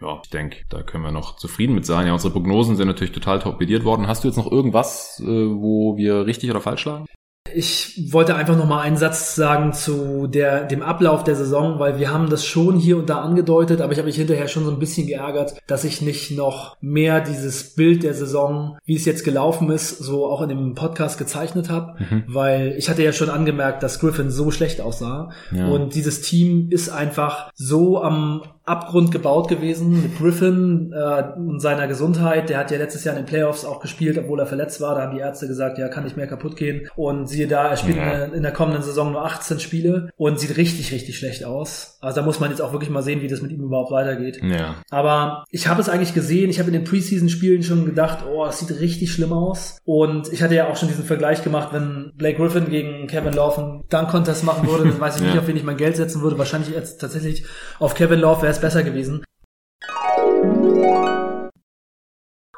[0.00, 2.06] Ja, ich denke, da können wir noch zufrieden mit sein.
[2.06, 4.08] Ja, unsere Prognosen sind natürlich total torpediert worden.
[4.08, 7.06] Hast du jetzt noch irgendwas, äh, wo wir richtig oder falsch lagen?
[7.54, 11.98] Ich wollte einfach noch mal einen Satz sagen zu der, dem Ablauf der Saison, weil
[11.98, 14.70] wir haben das schon hier und da angedeutet, aber ich habe mich hinterher schon so
[14.70, 19.24] ein bisschen geärgert, dass ich nicht noch mehr dieses Bild der Saison, wie es jetzt
[19.24, 22.24] gelaufen ist, so auch in dem Podcast gezeichnet habe, mhm.
[22.26, 25.68] weil ich hatte ja schon angemerkt, dass Griffin so schlecht aussah ja.
[25.68, 31.86] und dieses Team ist einfach so am Abgrund gebaut gewesen mit Griffin äh, und seiner
[31.86, 32.48] Gesundheit.
[32.48, 34.94] Der hat ja letztes Jahr in den Playoffs auch gespielt, obwohl er verletzt war.
[34.94, 36.88] Da haben die Ärzte gesagt, ja, kann nicht mehr kaputt gehen.
[36.96, 38.04] Und siehe da, er spielt ja.
[38.04, 41.98] in, der, in, der, kommenden Saison nur 18 Spiele und sieht richtig, richtig schlecht aus.
[42.00, 44.40] Also da muss man jetzt auch wirklich mal sehen, wie das mit ihm überhaupt weitergeht.
[44.42, 44.76] Ja.
[44.90, 46.48] Aber ich habe es eigentlich gesehen.
[46.48, 49.76] Ich habe in den Preseason-Spielen schon gedacht, oh, das sieht richtig schlimm aus.
[49.84, 53.60] Und ich hatte ja auch schon diesen Vergleich gemacht, wenn Blake Griffin gegen Kevin Love
[53.60, 56.38] einen Dunk-Contest machen würde, dann weiß ich nicht, auf wen ich mein Geld setzen würde.
[56.38, 57.44] Wahrscheinlich jetzt tatsächlich
[57.78, 59.24] auf Kevin Love wäre es besser gewesen.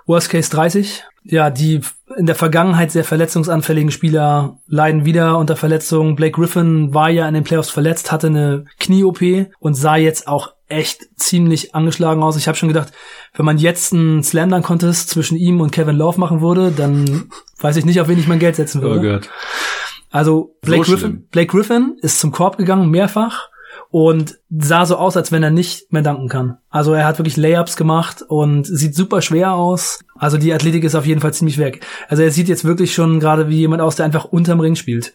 [0.07, 1.05] Worst Case 30.
[1.25, 1.81] Ja, die
[2.17, 6.15] in der Vergangenheit sehr verletzungsanfälligen Spieler leiden wieder unter Verletzungen.
[6.15, 10.55] Blake Griffin war ja in den Playoffs verletzt, hatte eine Knie-OP und sah jetzt auch
[10.69, 12.37] echt ziemlich angeschlagen aus.
[12.37, 12.93] Ich habe schon gedacht,
[13.35, 17.29] wenn man jetzt einen Slam Contest zwischen ihm und Kevin Love machen würde, dann
[17.59, 19.01] weiß ich nicht, auf wen ich mein Geld setzen würde.
[19.01, 19.31] Oh Gott.
[20.11, 23.49] Also Blake, so Griffin, Blake Griffin ist zum Korb gegangen, mehrfach
[23.91, 26.59] und sah so aus, als wenn er nicht mehr danken kann.
[26.71, 30.01] Also er hat wirklich Layups gemacht und sieht super schwer aus.
[30.17, 31.85] Also die Athletik ist auf jeden Fall ziemlich weg.
[32.09, 35.15] Also er sieht jetzt wirklich schon gerade wie jemand aus, der einfach unterm Ring spielt.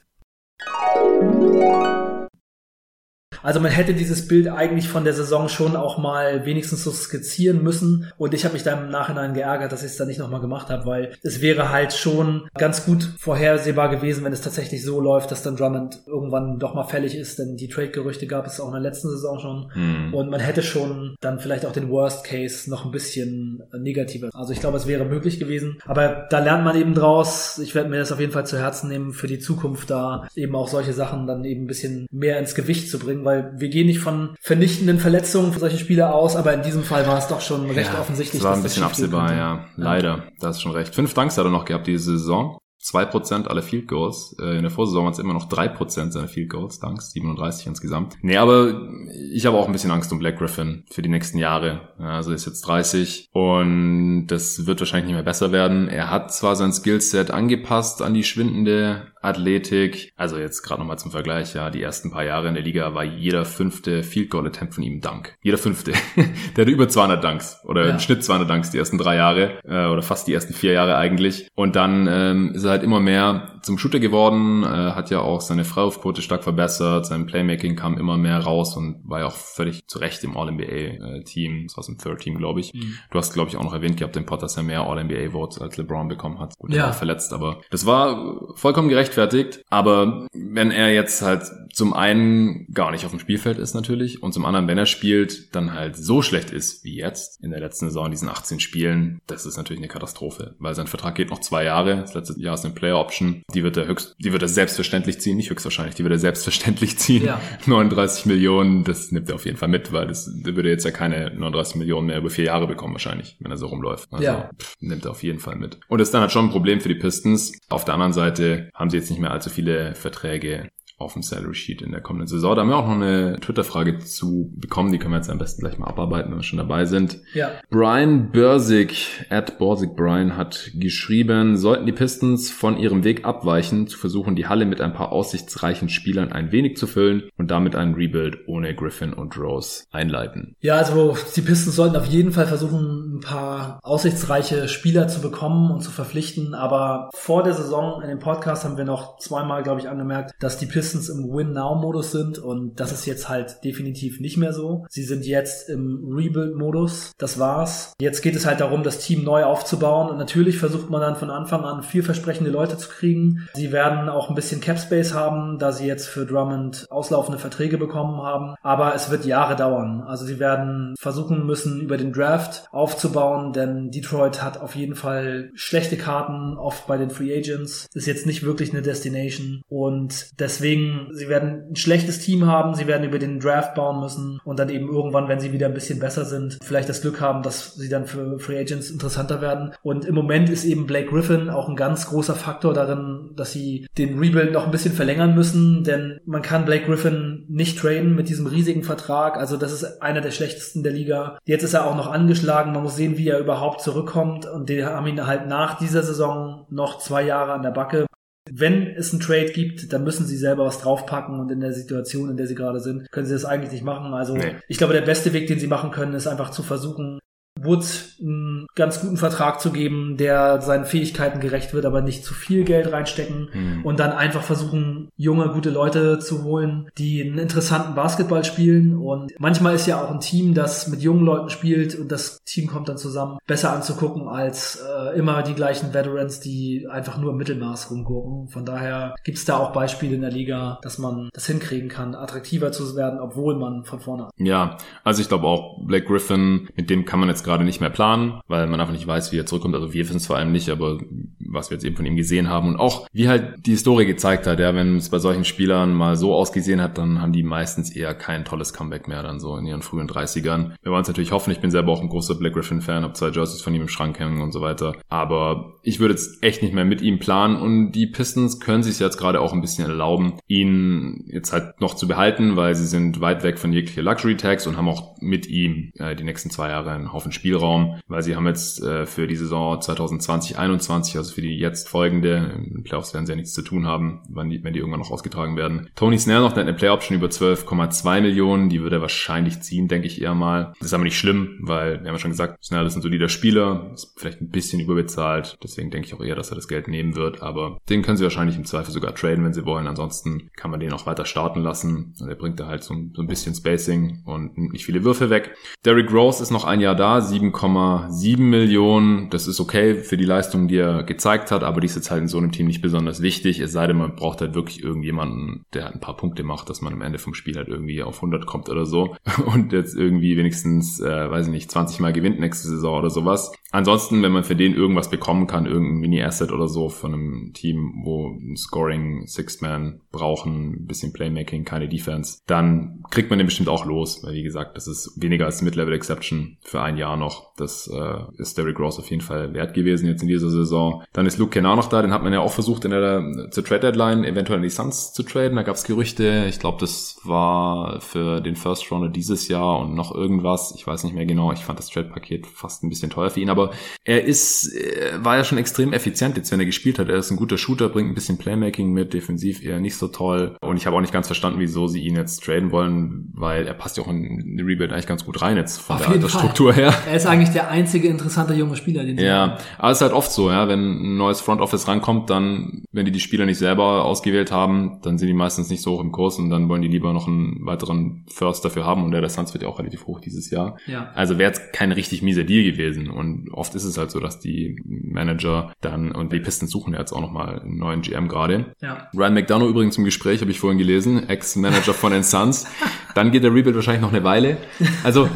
[3.44, 7.64] Also man hätte dieses Bild eigentlich von der Saison schon auch mal wenigstens so skizzieren
[7.64, 8.12] müssen.
[8.18, 10.70] Und ich habe mich dann im Nachhinein geärgert, dass ich es dann nicht nochmal gemacht
[10.70, 15.32] habe, weil es wäre halt schon ganz gut vorhersehbar gewesen, wenn es tatsächlich so läuft,
[15.32, 17.40] dass dann Drummond irgendwann doch mal fällig ist.
[17.40, 19.72] Denn die Trade-Gerüchte gab es auch in der letzten Saison schon.
[19.76, 20.14] Mhm.
[20.14, 24.30] Und man hätte schon dann vielleicht auch den Worst Case noch ein bisschen negativer.
[24.34, 25.80] Also ich glaube, es wäre möglich gewesen.
[25.86, 27.60] Aber da lernt man eben draus.
[27.60, 30.56] Ich werde mir das auf jeden Fall zu Herzen nehmen für die Zukunft, da eben
[30.56, 33.88] auch solche Sachen dann eben ein bisschen mehr ins Gewicht zu bringen, weil wir gehen
[33.88, 37.42] nicht von vernichtenden Verletzungen für solche Spieler aus, aber in diesem Fall war es doch
[37.42, 38.42] schon recht ja, offensichtlich.
[38.42, 39.66] Es war ein bisschen absehbar, ja.
[39.76, 40.94] Leider, da hast schon recht.
[40.96, 42.58] Fünf Danks hat er noch gehabt diese Saison.
[42.84, 44.36] 2% aller Field Goals.
[44.40, 48.18] Äh, in der Vorsaison waren es immer noch 3% seiner Field Goals, danks 37 insgesamt.
[48.22, 48.90] Nee, aber
[49.32, 51.90] ich habe auch ein bisschen Angst um Black Griffin für die nächsten Jahre.
[52.00, 55.88] Also er ist jetzt 30 und das wird wahrscheinlich nicht mehr besser werden.
[55.88, 60.14] Er hat zwar sein Skillset angepasst an die schwindende Athletik.
[60.16, 63.04] Also jetzt gerade nochmal zum Vergleich, ja, die ersten paar Jahre in der Liga war
[63.04, 65.36] jeder fünfte Field Goal Attempt von ihm Dank.
[65.42, 65.94] Jeder fünfte.
[66.56, 67.94] der hatte über 200 Dunks oder ja.
[67.94, 70.96] im Schnitt 200 Dunks die ersten drei Jahre äh, oder fast die ersten vier Jahre
[70.98, 71.48] eigentlich.
[71.56, 75.42] Und dann ähm, ist er halt immer mehr zum Shooter geworden, äh, hat ja auch
[75.42, 79.88] seine Freiwurfquote stark verbessert, sein Playmaking kam immer mehr raus und war ja auch völlig
[79.88, 82.74] zu Recht im All-NBA-Team, äh, das war im Third Team, glaube ich.
[82.74, 82.98] Mhm.
[83.10, 85.78] Du hast, glaube ich, auch noch erwähnt gehabt, den Pot, dass er mehr All-NBA-Votes als
[85.78, 86.58] LeBron bekommen hat.
[86.58, 86.92] Gut, ja.
[86.92, 89.64] verletzt, aber das war vollkommen gerechtfertigt.
[89.70, 91.44] Aber wenn er jetzt halt
[91.74, 95.56] zum einen gar nicht auf dem Spielfeld ist natürlich und zum anderen, wenn er spielt,
[95.56, 99.20] dann halt so schlecht ist wie jetzt in der letzten Saison, in diesen 18 Spielen,
[99.28, 101.98] das ist natürlich eine Katastrophe, weil sein Vertrag geht noch zwei Jahre.
[101.98, 103.44] Das letzte Jahr ist eine Player Option.
[103.52, 106.98] Die wird er höchst, die wird er selbstverständlich ziehen, nicht höchstwahrscheinlich, die wird er selbstverständlich
[106.98, 107.26] ziehen.
[107.26, 107.42] Ja.
[107.66, 110.92] 39 Millionen, das nimmt er auf jeden Fall mit, weil das der würde jetzt ja
[110.92, 114.08] keine 39 Millionen mehr über vier Jahre bekommen wahrscheinlich, wenn er so rumläuft.
[114.12, 114.50] Also ja.
[114.58, 115.80] pff, nimmt er auf jeden Fall mit.
[115.88, 117.54] Und das ist dann halt schon ein Problem für die Pistons.
[117.70, 120.70] Auf der anderen Seite haben sie jetzt nicht mehr allzu viele Verträge
[121.02, 122.56] auf dem Salary Sheet in der kommenden Saison.
[122.56, 125.62] Da haben wir auch noch eine Twitter-Frage zu bekommen, die können wir jetzt am besten
[125.62, 127.20] gleich mal abarbeiten, wenn wir schon dabei sind.
[127.34, 127.52] Ja.
[127.70, 133.98] Brian Bursig, at Borsig Brian, hat geschrieben, sollten die Pistons von ihrem Weg abweichen, zu
[133.98, 137.96] versuchen, die Halle mit ein paar aussichtsreichen Spielern ein wenig zu füllen und damit einen
[137.96, 140.56] Rebuild ohne Griffin und Rose einleiten.
[140.60, 145.72] Ja, also die Pistons sollten auf jeden Fall versuchen, ein paar aussichtsreiche Spieler zu bekommen
[145.72, 149.82] und zu verpflichten, aber vor der Saison in dem Podcast haben wir noch zweimal, glaube
[149.82, 154.20] ich, angemerkt, dass die Pistons Pistons im Win-Now-Modus sind und das ist jetzt halt definitiv
[154.20, 154.86] nicht mehr so.
[154.90, 157.14] Sie sind jetzt im Rebuild-Modus.
[157.18, 157.94] Das war's.
[158.02, 161.30] Jetzt geht es halt darum, das Team neu aufzubauen und natürlich versucht man dann von
[161.30, 163.48] Anfang an vielversprechende Leute zu kriegen.
[163.54, 167.78] Sie werden auch ein bisschen Cap Space haben, da sie jetzt für Drummond auslaufende Verträge
[167.78, 168.56] bekommen haben.
[168.62, 170.02] Aber es wird Jahre dauern.
[170.06, 175.52] Also sie werden versuchen müssen, über den Draft aufzubauen, denn Detroit hat auf jeden Fall
[175.54, 177.88] schlechte Karten oft bei den Free Agents.
[177.94, 182.74] Ist jetzt nicht wirklich eine Destination und deswegen Deswegen, sie werden ein schlechtes Team haben,
[182.74, 185.74] sie werden über den Draft bauen müssen und dann eben irgendwann, wenn sie wieder ein
[185.74, 189.74] bisschen besser sind, vielleicht das Glück haben, dass sie dann für Free Agents interessanter werden.
[189.84, 193.88] Und im Moment ist eben Blake Griffin auch ein ganz großer Faktor darin, dass sie
[193.98, 198.30] den Rebuild noch ein bisschen verlängern müssen, denn man kann Blake Griffin nicht traden mit
[198.30, 199.38] diesem riesigen Vertrag.
[199.38, 201.38] Also das ist einer der schlechtesten der Liga.
[201.46, 202.74] Jetzt ist er auch noch angeschlagen.
[202.74, 204.46] Man muss sehen, wie er überhaupt zurückkommt.
[204.46, 208.06] Und die haben ihn halt nach dieser Saison noch zwei Jahre an der Backe.
[208.50, 212.30] Wenn es einen Trade gibt, dann müssen sie selber was draufpacken und in der Situation,
[212.30, 214.14] in der sie gerade sind, können sie das eigentlich nicht machen.
[214.14, 214.56] Also nee.
[214.68, 217.20] ich glaube, der beste Weg, den sie machen können, ist einfach zu versuchen,
[217.64, 222.34] Woods einen ganz guten Vertrag zu geben, der seinen Fähigkeiten gerecht wird, aber nicht zu
[222.34, 223.86] viel Geld reinstecken mhm.
[223.86, 229.32] und dann einfach versuchen, junge, gute Leute zu holen, die einen interessanten Basketball spielen und
[229.40, 232.90] manchmal ist ja auch ein Team, das mit jungen Leuten spielt und das Team kommt
[232.90, 237.92] dann zusammen, besser anzugucken als äh, immer die gleichen Veterans, die einfach nur im Mittelmaß
[237.92, 238.50] rumgucken.
[238.50, 242.16] Von daher gibt es da auch Beispiele in der Liga, dass man das hinkriegen kann,
[242.16, 244.30] attraktiver zu werden, obwohl man von vorne.
[244.38, 247.90] Ja, also ich glaube auch Blake Griffin, mit dem kann man jetzt gerade nicht mehr
[247.90, 249.76] planen, weil man einfach nicht weiß, wie er zurückkommt.
[249.76, 251.00] Also wir wissen es vor allem nicht, aber
[251.40, 254.48] was wir jetzt eben von ihm gesehen haben und auch wie halt die Historie gezeigt
[254.48, 257.94] hat, ja, wenn es bei solchen Spielern mal so ausgesehen hat, dann haben die meistens
[257.94, 260.72] eher kein tolles Comeback mehr dann so in ihren frühen 30ern.
[260.82, 263.14] Wir wollen es natürlich hoffen, ich bin selber auch ein großer Black Griffin Fan, habe
[263.14, 266.62] zwei Jerseys von ihm im Schrank hängen und so weiter, aber ich würde jetzt echt
[266.62, 269.88] nicht mehr mit ihm planen und die Pistons können sich jetzt gerade auch ein bisschen
[269.88, 274.38] erlauben, ihn jetzt halt noch zu behalten, weil sie sind weit weg von jeglicher Luxury
[274.38, 278.22] Tags und haben auch mit ihm äh, die nächsten zwei Jahre einen Haufen Spielraum, weil
[278.22, 283.16] sie haben jetzt äh, für die Saison 2020-21, also für die jetzt folgende, in Playoffs
[283.16, 285.90] werden sie ja nichts zu tun haben, wenn die, wenn die irgendwann noch ausgetragen werden.
[285.96, 289.88] Tony Snell noch, der hat eine Play-Option über 12,2 Millionen, die würde er wahrscheinlich ziehen,
[289.88, 290.74] denke ich eher mal.
[290.80, 293.28] Das ist aber nicht schlimm, weil, wir haben ja schon gesagt, Snell ist ein solider
[293.28, 296.88] Spieler, ist vielleicht ein bisschen überbezahlt, deswegen denke ich auch eher, dass er das Geld
[296.88, 300.52] nehmen wird, aber den können sie wahrscheinlich im Zweifel sogar traden, wenn sie wollen, ansonsten
[300.56, 302.14] kann man den auch weiter starten lassen.
[302.20, 305.56] Und er bringt da halt so, so ein bisschen Spacing und nicht viele Würfe weg.
[305.86, 309.30] Derrick Rose ist noch ein Jahr da, 7,7 Millionen.
[309.30, 312.22] Das ist okay für die Leistung, die er gezeigt hat, aber die ist jetzt halt
[312.22, 313.60] in so einem Team nicht besonders wichtig.
[313.60, 316.82] Es sei denn, man braucht halt wirklich irgendjemanden, der halt ein paar Punkte macht, dass
[316.82, 319.16] man am Ende vom Spiel halt irgendwie auf 100 kommt oder so
[319.46, 323.52] und jetzt irgendwie wenigstens, äh, weiß ich nicht, 20 Mal gewinnt nächste Saison oder sowas.
[323.72, 328.02] Ansonsten, wenn man für den irgendwas bekommen kann, irgendein Mini-Asset oder so von einem Team,
[328.04, 333.70] wo ein Scoring Six-Man brauchen, ein bisschen Playmaking, keine Defense, dann kriegt man den bestimmt
[333.70, 337.56] auch los, weil wie gesagt, das ist weniger als Mid-Level-Exception für ein Jahr noch.
[337.56, 341.04] Das äh, ist Derrick Rose auf jeden Fall wert gewesen jetzt in dieser Saison.
[341.14, 343.64] Dann ist Luke Kennard noch da, den hat man ja auch versucht in der zur
[343.64, 345.56] Trade Deadline eventuell in die Suns zu traden.
[345.56, 349.96] Da gab es Gerüchte, ich glaube, das war für den First Rounder dieses Jahr und
[349.96, 350.74] noch irgendwas.
[350.76, 351.52] Ich weiß nicht mehr genau.
[351.52, 355.24] Ich fand das Trade-Paket fast ein bisschen teuer für ihn, aber aber er ist, er
[355.24, 357.10] war ja schon extrem effizient jetzt, wenn er gespielt hat.
[357.10, 360.56] Er ist ein guter Shooter, bringt ein bisschen Playmaking mit, defensiv eher nicht so toll.
[360.62, 363.74] Und ich habe auch nicht ganz verstanden, wieso sie ihn jetzt traden wollen, weil er
[363.74, 366.74] passt ja auch in die Rebuild eigentlich ganz gut rein jetzt von Auf der Struktur
[366.74, 366.94] her.
[367.08, 369.64] Er ist eigentlich der einzige interessante junge Spieler, den sie Ja, haben.
[369.78, 373.06] aber es ist halt oft so, ja, wenn ein neues Front Office rankommt, dann, wenn
[373.06, 376.12] die die Spieler nicht selber ausgewählt haben, dann sind die meistens nicht so hoch im
[376.12, 379.54] Kurs und dann wollen die lieber noch einen weiteren First dafür haben und der Suns
[379.54, 380.78] wird ja auch relativ hoch dieses Jahr.
[380.88, 381.12] Ja.
[381.14, 384.40] Also wäre jetzt kein richtig mieser Deal gewesen und oft ist es halt so, dass
[384.40, 388.74] die Manager dann und die Pistons suchen ja jetzt auch nochmal einen neuen GM gerade.
[388.82, 389.10] Ja.
[389.16, 392.68] Ryan McDonough übrigens im Gespräch, habe ich vorhin gelesen, Ex-Manager von den Suns.
[393.16, 394.58] Dann geht der Rebuild wahrscheinlich noch eine Weile.
[395.04, 395.30] Also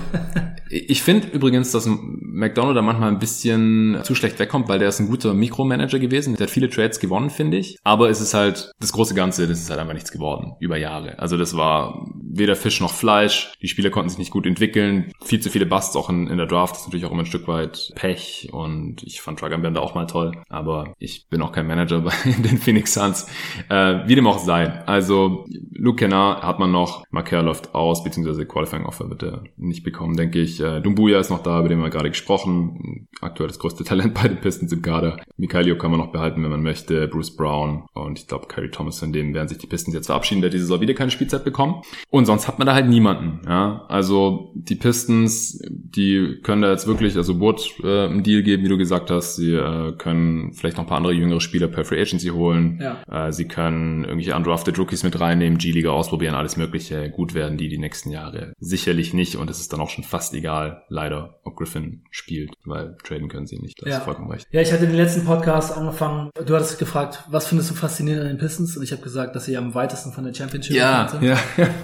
[0.70, 5.00] ich finde übrigens, dass McDonald da manchmal ein bisschen zu schlecht wegkommt, weil der ist
[5.00, 6.36] ein guter Mikromanager gewesen.
[6.36, 7.78] Der hat viele Trades gewonnen, finde ich.
[7.84, 10.54] Aber es ist halt, das große Ganze, das ist halt einfach nichts geworden.
[10.60, 11.20] Über Jahre.
[11.20, 13.54] Also das war weder Fisch noch Fleisch.
[13.62, 15.12] Die Spieler konnten sich nicht gut entwickeln.
[15.24, 16.74] Viel zu viele Busts auch in, in der Draft.
[16.74, 18.50] Das ist natürlich auch immer ein Stück weit Pech.
[18.52, 20.32] Und ich fand Dragon Bender auch mal toll.
[20.50, 23.28] Aber ich bin auch kein Manager bei den Phoenix Suns.
[23.70, 24.84] Äh, wie dem auch sei.
[24.86, 27.04] Also Luke Kennard hat man noch.
[27.10, 30.60] Marker läuft aus, beziehungsweise Qualifying Offer wird er nicht bekommen, denke ich.
[30.62, 33.08] Äh, Dumbuya ist noch da, über den wir gerade gesprochen.
[33.22, 35.18] Aktuell das größte Talent bei den Pistons im Kader.
[35.38, 37.08] Mikhailio kann man noch behalten, wenn man möchte.
[37.08, 40.42] Bruce Brown und ich glaube Kerry Thomas, von dem werden sich die Pistons jetzt verabschieden,
[40.42, 41.82] der diese Saison wieder keine Spielzeit bekommen.
[42.10, 43.42] Und sonst hat man da halt niemanden.
[43.48, 48.64] Ja, also die Pistons, die können da jetzt wirklich, also Wood äh, einen Deal geben,
[48.64, 49.36] wie du gesagt hast.
[49.36, 52.80] Sie äh, können vielleicht noch ein paar andere jüngere Spieler per Free Agency holen.
[52.82, 53.28] Ja.
[53.28, 57.10] Äh, sie können irgendwelche undrafted Rookies mit reinnehmen, G-Liga ausprobieren, alles Mögliche.
[57.10, 60.34] Gut werden die die nächsten Jahre sicherlich nicht und es ist dann auch schon fast
[60.34, 63.82] egal leider, ob Griffin spielt, weil traden können sie nicht.
[63.82, 63.98] Das ja.
[63.98, 64.48] ist vollkommen recht.
[64.52, 66.30] Ja, ich hatte den letzten Podcast angefangen.
[66.46, 68.78] Du hattest gefragt, was findest du faszinierend an den Pistons?
[68.78, 71.24] Und ich habe gesagt, dass sie am weitesten von der Championship ja, sind.
[71.24, 71.38] Ja.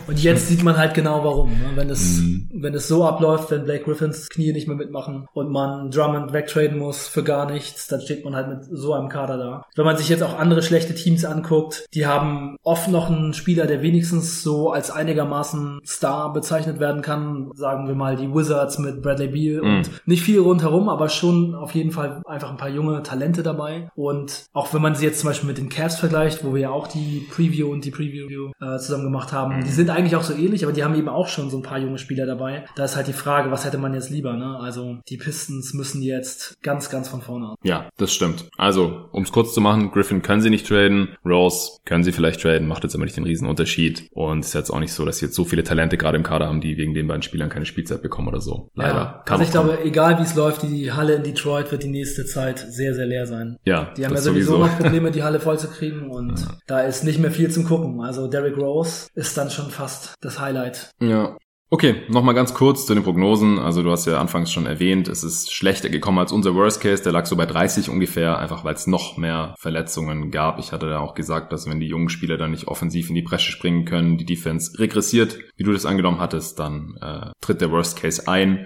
[0.07, 1.51] Und jetzt sieht man halt genau warum.
[1.51, 1.71] Ne?
[1.75, 2.49] Wenn es, mhm.
[2.53, 6.77] wenn es so abläuft, wenn Blake Griffins Knie nicht mehr mitmachen und man Drummond wegtraden
[6.77, 9.65] muss für gar nichts, dann steht man halt mit so einem Kader da.
[9.75, 13.67] Wenn man sich jetzt auch andere schlechte Teams anguckt, die haben oft noch einen Spieler,
[13.67, 17.51] der wenigstens so als einigermaßen Star bezeichnet werden kann.
[17.53, 19.77] Sagen wir mal die Wizards mit Bradley Beal mhm.
[19.77, 23.89] und nicht viel rundherum, aber schon auf jeden Fall einfach ein paar junge Talente dabei.
[23.95, 26.69] Und auch wenn man sie jetzt zum Beispiel mit den Cavs vergleicht, wo wir ja
[26.71, 29.63] auch die Preview und die Preview äh, zusammen gemacht haben, mhm.
[29.63, 31.79] die sind eigentlich auch so ähnlich, aber die haben eben auch schon so ein paar
[31.79, 32.65] junge Spieler dabei.
[32.75, 34.57] Da ist halt die Frage, was hätte man jetzt lieber, ne?
[34.59, 37.55] Also die Pistons müssen jetzt ganz, ganz von vorne an.
[37.63, 38.45] Ja, das stimmt.
[38.55, 42.39] Also, um es kurz zu machen, Griffin können sie nicht traden, Rose können sie vielleicht
[42.39, 44.07] traden, macht jetzt aber nicht den riesen Unterschied.
[44.11, 46.23] Und es ist jetzt auch nicht so, dass sie jetzt so viele Talente gerade im
[46.23, 48.69] Kader haben, die wegen den beiden Spielern keine Spielzeit bekommen oder so.
[48.75, 48.93] Leider.
[48.93, 52.27] Ja, also ich glaube, egal wie es läuft, die Halle in Detroit wird die nächste
[52.27, 53.57] Zeit sehr, sehr leer sein.
[53.65, 53.91] Ja.
[53.97, 56.57] Die haben ja sowieso, noch Probleme, die Halle voll zu kriegen und ja.
[56.67, 58.01] da ist nicht mehr viel zum Gucken.
[58.01, 60.91] Also Derrick Rose ist dann schon fast das Highlight.
[61.01, 61.37] Ja.
[61.73, 63.57] Okay, nochmal ganz kurz zu den Prognosen.
[63.57, 67.01] Also du hast ja anfangs schon erwähnt, es ist schlechter gekommen als unser Worst Case.
[67.01, 70.59] Der lag so bei 30 ungefähr, einfach weil es noch mehr Verletzungen gab.
[70.59, 73.21] Ich hatte da auch gesagt, dass wenn die jungen Spieler dann nicht offensiv in die
[73.21, 77.71] Bresche springen können, die Defense regressiert, wie du das angenommen hattest, dann äh, tritt der
[77.71, 78.65] Worst Case ein.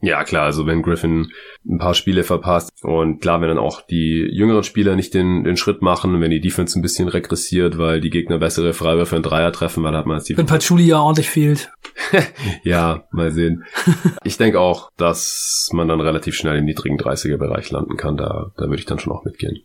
[0.00, 1.32] Ja, klar, also wenn Griffin
[1.68, 5.56] ein paar Spiele verpasst und klar, wenn dann auch die jüngeren Spieler nicht den, den
[5.56, 9.50] Schritt machen, wenn die Defense ein bisschen regressiert, weil die Gegner bessere Freiwürfe in Dreier
[9.50, 10.36] treffen, weil da hat man jetzt die...
[10.36, 11.72] Wenn Patchouli ja ordentlich fehlt.
[12.62, 13.64] ja, mal sehen.
[14.24, 18.66] ich denke auch, dass man dann relativ schnell im niedrigen 30er-Bereich landen kann, da, da
[18.66, 19.64] würde ich dann schon auch mitgehen.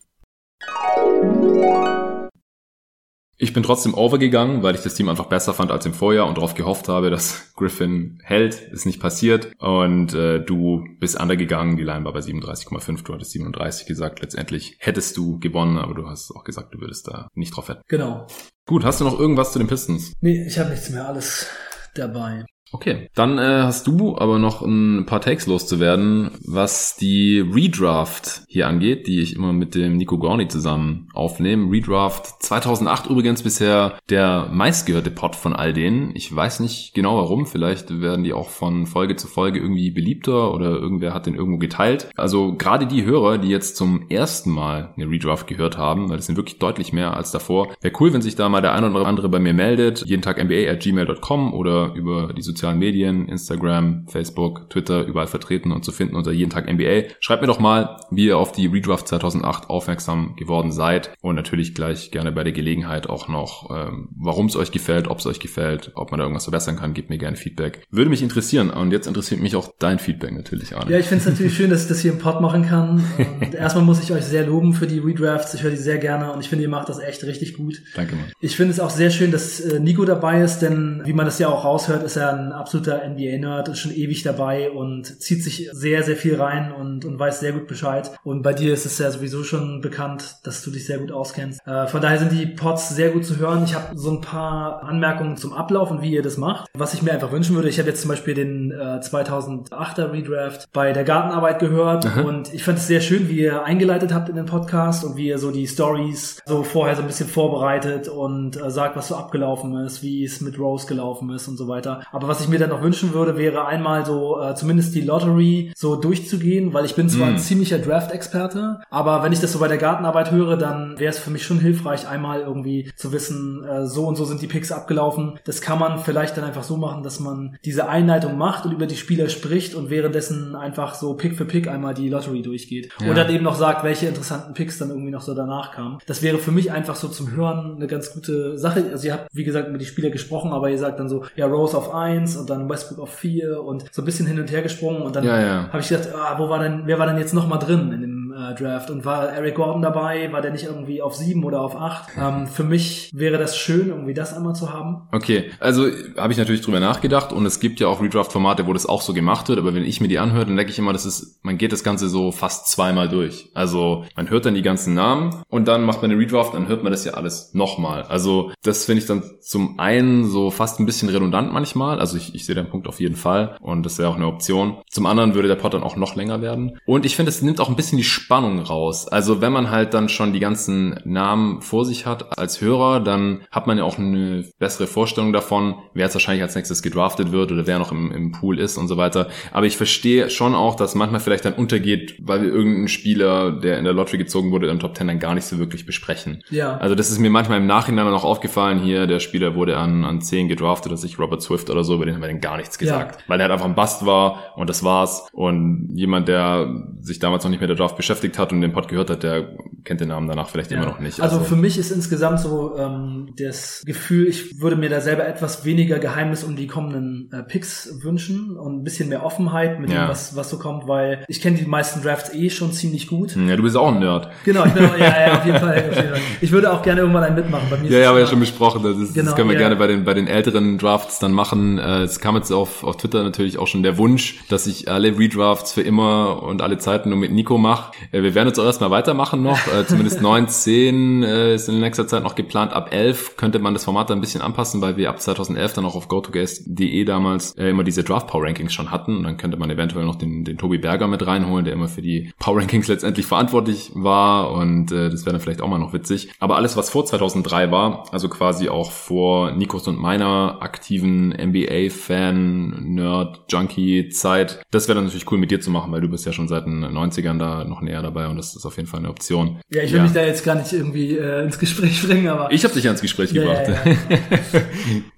[3.38, 6.38] Ich bin trotzdem overgegangen, weil ich das Team einfach besser fand als im Vorjahr und
[6.38, 8.62] darauf gehofft habe, dass Griffin hält.
[8.72, 9.52] Ist nicht passiert.
[9.58, 11.78] Und äh, du bist undergegangen.
[11.78, 13.04] Die Line war bei 37,5.
[13.04, 14.22] Du hattest 37 gesagt.
[14.22, 17.82] Letztendlich hättest du gewonnen, aber du hast auch gesagt, du würdest da nicht drauf wetten.
[17.88, 18.28] Genau.
[18.66, 20.14] Gut, hast du noch irgendwas zu den Pistons?
[20.22, 21.08] Nee, ich habe nichts mehr.
[21.08, 21.48] Alles
[21.96, 22.46] dabei.
[22.74, 28.67] Okay, dann äh, hast du aber noch ein paar Takes loszuwerden, was die Redraft hier
[28.67, 31.71] angeht, die ich immer mit dem Nico Gorni zusammen aufnehme.
[31.71, 36.15] Redraft 2008 übrigens bisher der meistgehörte Pod von all denen.
[36.15, 40.51] Ich weiß nicht genau warum, vielleicht werden die auch von Folge zu Folge irgendwie beliebter
[40.51, 42.09] oder irgendwer hat den irgendwo geteilt.
[42.15, 46.26] Also gerade die Hörer, die jetzt zum ersten Mal eine Redraft gehört haben, weil das
[46.26, 49.05] sind wirklich deutlich mehr als davor, wäre cool, wenn sich da mal der ein oder
[49.05, 50.03] andere bei mir meldet.
[50.07, 55.28] Jeden Tag NBA at gmail.com oder über die sozialen sozialen Medien, Instagram, Facebook, Twitter, überall
[55.28, 57.09] vertreten und zu finden unter jeden Tag NBA.
[57.20, 61.76] Schreibt mir doch mal, wie ihr auf die Redraft 2008 aufmerksam geworden seid und natürlich
[61.76, 65.41] gleich gerne bei der Gelegenheit auch noch, ähm, warum es euch gefällt, ob es euch
[65.41, 67.86] gefällt, ob man da irgendwas verbessern kann, gebt mir gerne Feedback.
[67.91, 70.89] Würde mich interessieren und jetzt interessiert mich auch dein Feedback natürlich, Arne.
[70.89, 73.03] Ja, ich finde es natürlich schön, dass ich das hier im Pod machen kann.
[73.51, 75.53] Erstmal muss ich euch sehr loben für die Redrafts.
[75.53, 77.82] Ich höre die sehr gerne und ich finde, ihr macht das echt richtig gut.
[77.93, 78.32] Danke, Mann.
[78.39, 81.39] Ich finde es auch sehr schön, dass äh, Nico dabei ist, denn wie man das
[81.39, 85.70] ja auch raushört, ist er ein absoluter NBA-Nerd, ist schon ewig dabei und zieht sich
[85.72, 88.12] sehr, sehr viel rein und, und weiß sehr gut Bescheid.
[88.24, 91.66] Und bei dir ist es ja sowieso schon bekannt, dass du dich sehr gut auskennst.
[91.66, 93.64] Äh, von daher sind die Pods sehr gut zu hören.
[93.66, 96.70] Ich habe so ein paar Anmerkungen zum Ablauf und wie ihr das macht.
[96.76, 100.72] Was ich mir einfach wünschen würde, ich habe jetzt zum Beispiel den äh, 2008er Redraft
[100.72, 102.22] bei der Gartenarbeit gehört Aha.
[102.22, 105.28] und ich fand es sehr schön, wie ihr eingeleitet habt in den Podcast und wie
[105.28, 109.16] ihr so die Stories so vorher so ein bisschen vorbereitet und äh, sagt, was so
[109.16, 112.01] abgelaufen ist, wie es mit Rose gelaufen ist und so weiter.
[112.12, 115.72] Aber was ich mir dann noch wünschen würde, wäre einmal so äh, zumindest die Lottery
[115.76, 117.34] so durchzugehen, weil ich bin zwar mm.
[117.34, 121.20] ein ziemlicher Draft-Experte, aber wenn ich das so bei der Gartenarbeit höre, dann wäre es
[121.20, 124.72] für mich schon hilfreich, einmal irgendwie zu wissen, äh, so und so sind die Picks
[124.72, 125.38] abgelaufen.
[125.46, 128.88] Das kann man vielleicht dann einfach so machen, dass man diese Einleitung macht und über
[128.88, 132.90] die Spieler spricht und währenddessen einfach so Pick für Pick einmal die Lottery durchgeht.
[133.00, 133.10] Ja.
[133.10, 136.00] Und dann eben noch sagt, welche interessanten Picks dann irgendwie noch so danach kamen.
[136.08, 138.84] Das wäre für mich einfach so zum Hören eine ganz gute Sache.
[138.92, 141.46] Also ihr habt, wie gesagt, über die Spieler gesprochen, aber ihr sagt dann so, ja,
[141.46, 144.61] Rose auf eins und dann Westbrook auf vier und so ein bisschen hin und her
[144.61, 145.69] gesprungen und dann ja, ja.
[145.69, 148.12] habe ich gedacht, ah, wo war denn, wer war denn jetzt nochmal drin in dem
[148.34, 148.90] äh, Draft.
[148.90, 150.32] Und war Eric Gordon dabei?
[150.32, 152.10] War der nicht irgendwie auf sieben oder auf acht?
[152.18, 155.08] Ähm, für mich wäre das schön, irgendwie das einmal zu haben.
[155.12, 158.86] Okay, also habe ich natürlich drüber nachgedacht und es gibt ja auch Redraft-Formate, wo das
[158.86, 161.06] auch so gemacht wird, aber wenn ich mir die anhöre, dann denke ich immer, das
[161.06, 163.50] ist, man geht das Ganze so fast zweimal durch.
[163.54, 166.84] Also man hört dann die ganzen Namen und dann macht man eine Redraft, dann hört
[166.84, 168.04] man das ja alles nochmal.
[168.04, 172.00] Also das finde ich dann zum einen so fast ein bisschen redundant manchmal.
[172.00, 174.78] Also ich, ich sehe den Punkt auf jeden Fall und das wäre auch eine Option.
[174.90, 176.80] Zum anderen würde der Pod dann auch noch länger werden.
[176.86, 179.05] Und ich finde, es nimmt auch ein bisschen die Spannung raus.
[179.05, 183.41] Also wenn man halt dann schon die ganzen Namen vor sich hat als Hörer, dann
[183.51, 187.51] hat man ja auch eine bessere Vorstellung davon, wer jetzt wahrscheinlich als nächstes gedraftet wird
[187.51, 189.28] oder wer noch im, im Pool ist und so weiter.
[189.51, 193.78] Aber ich verstehe schon auch, dass manchmal vielleicht dann untergeht, weil wir irgendeinen Spieler, der
[193.78, 196.41] in der Lottery gezogen wurde, im Top Ten dann gar nicht so wirklich besprechen.
[196.49, 196.78] Ja.
[196.78, 198.80] Also das ist mir manchmal im Nachhinein noch aufgefallen.
[198.80, 202.05] Hier, der Spieler wurde an, an 10 gedraftet, dass ich Robert Swift oder so, über
[202.05, 203.17] den haben wir dann gar nichts gesagt.
[203.19, 203.24] Ja.
[203.28, 205.28] Weil er halt einfach ein Bast war und das war's.
[205.34, 208.88] Und jemand, der sich damals noch nicht mit der Draft beschäftigt hat und den Pod
[208.88, 210.78] gehört hat, der kennt den Namen danach vielleicht ja.
[210.78, 211.20] immer noch nicht.
[211.20, 215.28] Also, also, für mich ist insgesamt so ähm, das Gefühl, ich würde mir da selber
[215.28, 219.89] etwas weniger Geheimnis um die kommenden äh, Picks wünschen und ein bisschen mehr Offenheit mit
[219.89, 220.05] ja.
[220.05, 223.36] dem, was, was so kommt, weil ich kenne die meisten Drafts eh schon ziemlich gut.
[223.36, 224.30] Ja, du bist auch ein Nerd.
[224.45, 225.78] Genau, ich bin auch, ja, ja, auf jeden Fall.
[225.89, 226.22] Auf jeden Fall.
[226.41, 227.68] Ich würde auch gerne irgendwann einen mitmachen.
[227.70, 228.84] Bei mir ja, ja, haben wir ja schon besprochen.
[228.84, 229.61] Das, ist, genau, das können wir ja.
[229.61, 231.78] gerne bei den, bei den älteren Drafts dann machen.
[231.78, 235.18] Äh, es kam jetzt auf, auf Twitter natürlich auch schon der Wunsch, dass ich alle
[235.18, 237.93] Redrafts für immer und alle Zeiten nur mit Nico mache.
[238.12, 239.60] Äh, wir werden jetzt auch erstmal weitermachen noch.
[239.68, 242.74] Äh, zumindest 9, 10 äh, ist in nächster Zeit noch geplant.
[242.74, 245.95] Ab 11 könnte man das Format ein bisschen anpassen, weil wir ab 2011 dann auch
[245.95, 249.18] auf GoToGuest.de damals immer diese Draft Power Rankings schon hatten.
[249.18, 252.01] Und dann könnte man eventuell noch den, den Tobi Berger mit reinholen, der immer für
[252.01, 254.51] die Power Rankings letztendlich verantwortlich war.
[254.51, 256.30] Und äh, das wäre dann vielleicht auch mal noch witzig.
[256.39, 262.93] Aber alles, was vor 2003 war, also quasi auch vor Nikos und meiner aktiven NBA-Fan,
[262.93, 266.32] Nerd, Junkie-Zeit, das wäre dann natürlich cool mit dir zu machen, weil du bist ja
[266.32, 269.10] schon seit den 90ern da noch näher dabei und das ist auf jeden Fall eine
[269.10, 269.60] Option.
[269.70, 270.04] Ja, ich will ja.
[270.04, 272.52] mich da jetzt gar nicht irgendwie äh, ins Gespräch bringen, aber.
[272.52, 273.68] Ich habe dich ans Gespräch ja, gebracht.
[273.68, 274.62] Ja,